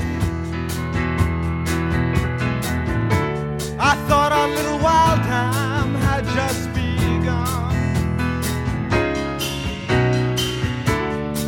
I 3.79 3.95
thought 4.07 4.31
our 4.31 4.47
little 4.49 4.79
wild 4.79 5.21
time 5.23 5.93
had 5.95 6.23
just 6.39 6.73
begun. 6.73 7.75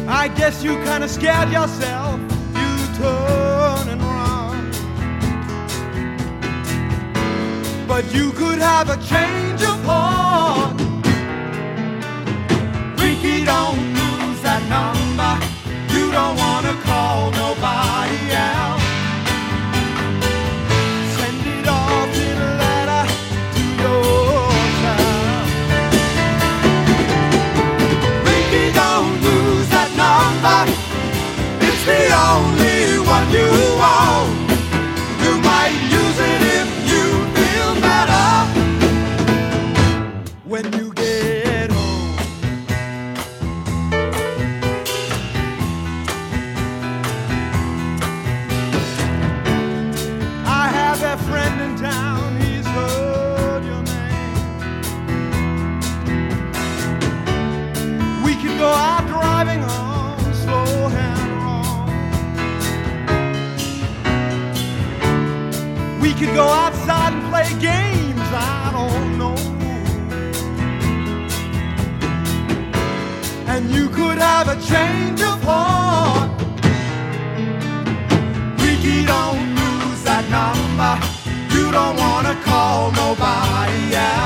I 0.08 0.28
guess 0.28 0.64
you 0.64 0.76
kinda 0.84 1.08
scared 1.08 1.50
yourself. 1.50 2.20
You 2.62 2.72
turn 3.02 3.90
and 3.94 4.02
run. 4.02 4.72
But 7.88 8.14
you 8.14 8.32
could 8.32 8.60
have 8.60 8.90
a 8.90 8.98
change 8.98 9.62
of 9.64 9.84
heart. 9.84 10.80
Freaky 12.98 13.46
don't 13.46 13.99
don't 16.20 16.38
wanna 16.38 16.74
call 16.84 17.32
nobody. 17.32 17.99
change 74.70 75.22
of 75.22 75.42
heart. 75.44 76.30
Don't 79.06 79.56
lose 79.56 80.04
that 80.04 80.26
number. 80.38 80.94
You 81.56 81.72
don't 81.72 81.96
wanna 81.98 82.36
call 82.44 82.92
nobody. 82.92 83.80
Yeah. 83.96 84.19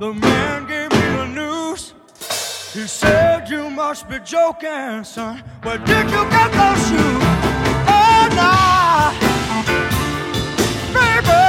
The 0.00 0.14
man 0.14 0.66
gave 0.66 0.90
me 0.92 1.06
the 1.14 1.26
news. 1.26 1.92
He 2.72 2.86
said, 2.86 3.50
You 3.50 3.68
must 3.68 4.08
be 4.08 4.18
joking, 4.20 5.04
son. 5.04 5.42
Where 5.62 5.76
did 5.76 6.06
you 6.10 6.22
get 6.30 6.50
those 6.56 6.88
shoes? 6.88 7.22
Oh, 7.86 8.22
nah. 8.32 9.12
Baby, 10.96 11.44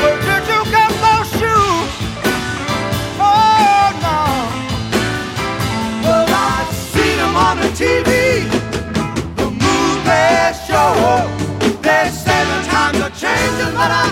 where 0.00 0.18
did 0.24 0.44
you 0.48 0.60
get 0.72 0.90
those 1.04 1.28
shoes? 1.36 1.90
Oh, 3.20 3.92
no. 4.06 4.18
Well, 6.02 6.28
I've 6.32 6.74
seen 6.74 7.18
them 7.18 7.36
on 7.36 7.58
the 7.58 7.68
TV, 7.76 8.48
the 9.36 9.50
movie 9.50 10.56
show. 10.64 11.28
They 11.82 12.08
say 12.08 12.40
the 12.52 12.58
times 12.70 13.00
are 13.02 13.10
changing, 13.10 13.74
but 13.74 13.90
I 13.90 14.08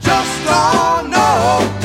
just 0.00 0.44
don't 0.46 1.10
know. 1.10 1.81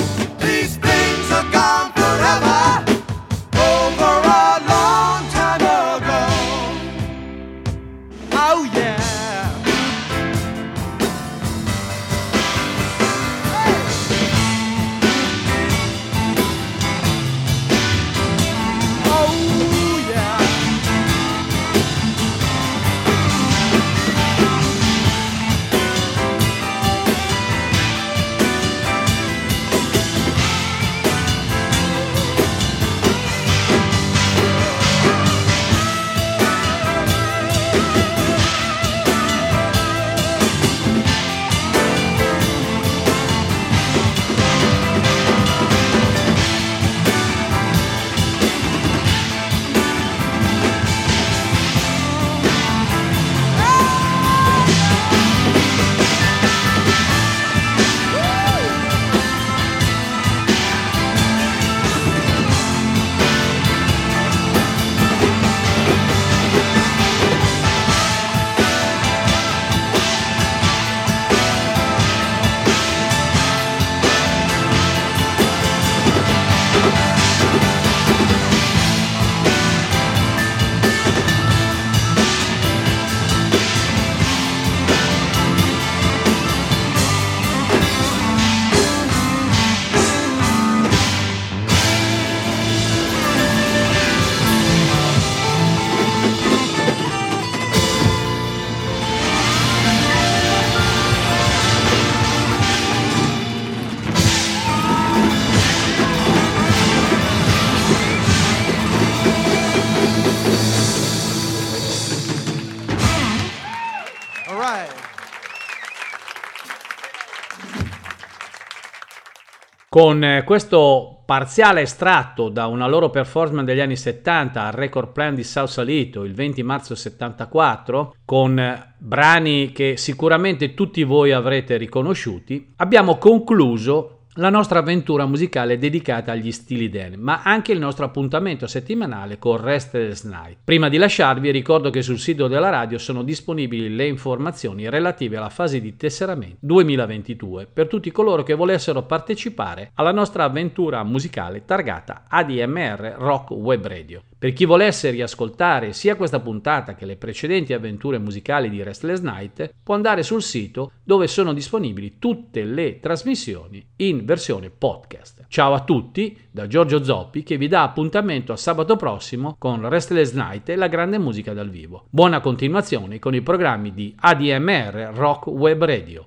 Con 119.97 120.23
eh, 120.23 120.43
questo 120.43 121.23
parziale 121.25 121.81
estratto 121.81 122.49
da 122.49 122.67
una 122.67 122.85
loro 122.85 123.09
performance 123.09 123.65
degli 123.65 123.79
anni 123.79 123.95
70 123.95 124.65
al 124.65 124.71
Record 124.71 125.11
Plan 125.11 125.33
di 125.33 125.43
Sausalito 125.43 126.23
il 126.23 126.35
20 126.35 126.61
marzo 126.61 126.93
74, 126.93 128.13
con 128.23 128.59
eh, 128.59 128.93
brani 128.99 129.71
che 129.71 129.97
sicuramente 129.97 130.75
tutti 130.75 131.01
voi 131.03 131.31
avrete 131.31 131.77
riconosciuti, 131.77 132.73
abbiamo 132.75 133.17
concluso 133.17 134.16
la 134.37 134.49
nostra 134.49 134.79
avventura 134.79 135.25
musicale 135.25 135.77
dedicata 135.77 136.31
agli 136.31 136.51
stili 136.51 136.89
Dan, 136.89 137.15
ma 137.17 137.41
anche 137.43 137.71
il 137.71 137.79
nostro 137.79 138.05
appuntamento 138.05 138.67
settimanale 138.67 139.39
con 139.39 139.59
Restless 139.59 140.25
Night. 140.25 140.57
Prima 140.63 140.89
di 140.89 140.97
lasciarvi 140.97 141.49
ricordo 141.49 141.89
che 141.89 142.03
sul 142.03 142.19
sito 142.19 142.47
della 142.47 142.69
radio 142.69 142.99
sono 142.99 143.23
disponibili 143.23 143.95
le 143.95 144.05
informazioni 144.05 144.89
relative 144.89 145.37
alla 145.37 145.49
fase 145.49 145.81
di 145.81 145.95
tesseramento 145.95 146.57
2022 146.59 147.67
per 147.71 147.87
tutti 147.87 148.11
coloro 148.11 148.43
che 148.43 148.53
volessero 148.53 149.03
partecipare 149.03 149.91
alla 149.95 150.11
nostra 150.11 150.43
avventura 150.43 151.03
musicale 151.03 151.65
targata 151.65 152.25
ADMR 152.27 153.15
Rock 153.17 153.51
Web 153.51 153.87
Radio. 153.87 154.21
Per 154.39 154.53
chi 154.53 154.65
volesse 154.65 155.09
riascoltare 155.09 155.93
sia 155.93 156.15
questa 156.15 156.39
puntata 156.39 156.93
che 156.93 157.07
le 157.07 157.15
precedenti 157.15 157.73
avventure 157.73 158.19
musicali 158.19 158.69
di 158.69 158.83
Restless 158.83 159.21
Night, 159.21 159.73
può 159.81 159.95
andare 159.95 160.21
sul 160.21 160.43
sito 160.43 160.91
dove 161.03 161.25
sono 161.25 161.53
disponibili 161.53 162.19
tutte 162.19 162.63
le 162.63 162.99
trasmissioni 162.99 163.83
in 163.95 164.25
versione 164.25 164.69
podcast. 164.69 165.45
Ciao 165.47 165.73
a 165.73 165.83
tutti 165.83 166.37
da 166.51 166.67
Giorgio 166.67 167.03
Zoppi 167.03 167.41
che 167.41 167.57
vi 167.57 167.67
dà 167.67 167.81
appuntamento 167.81 168.53
a 168.53 168.57
sabato 168.57 168.95
prossimo 168.95 169.55
con 169.57 169.89
Restless 169.89 170.33
Night 170.33 170.69
e 170.69 170.75
la 170.75 170.87
grande 170.87 171.17
musica 171.17 171.53
dal 171.53 171.71
vivo. 171.71 172.05
Buona 172.11 172.39
continuazione 172.39 173.17
con 173.17 173.33
i 173.33 173.41
programmi 173.41 173.91
di 173.91 174.15
ADMR 174.19 175.13
Rock 175.15 175.47
Web 175.47 175.83
Radio. 175.83 176.25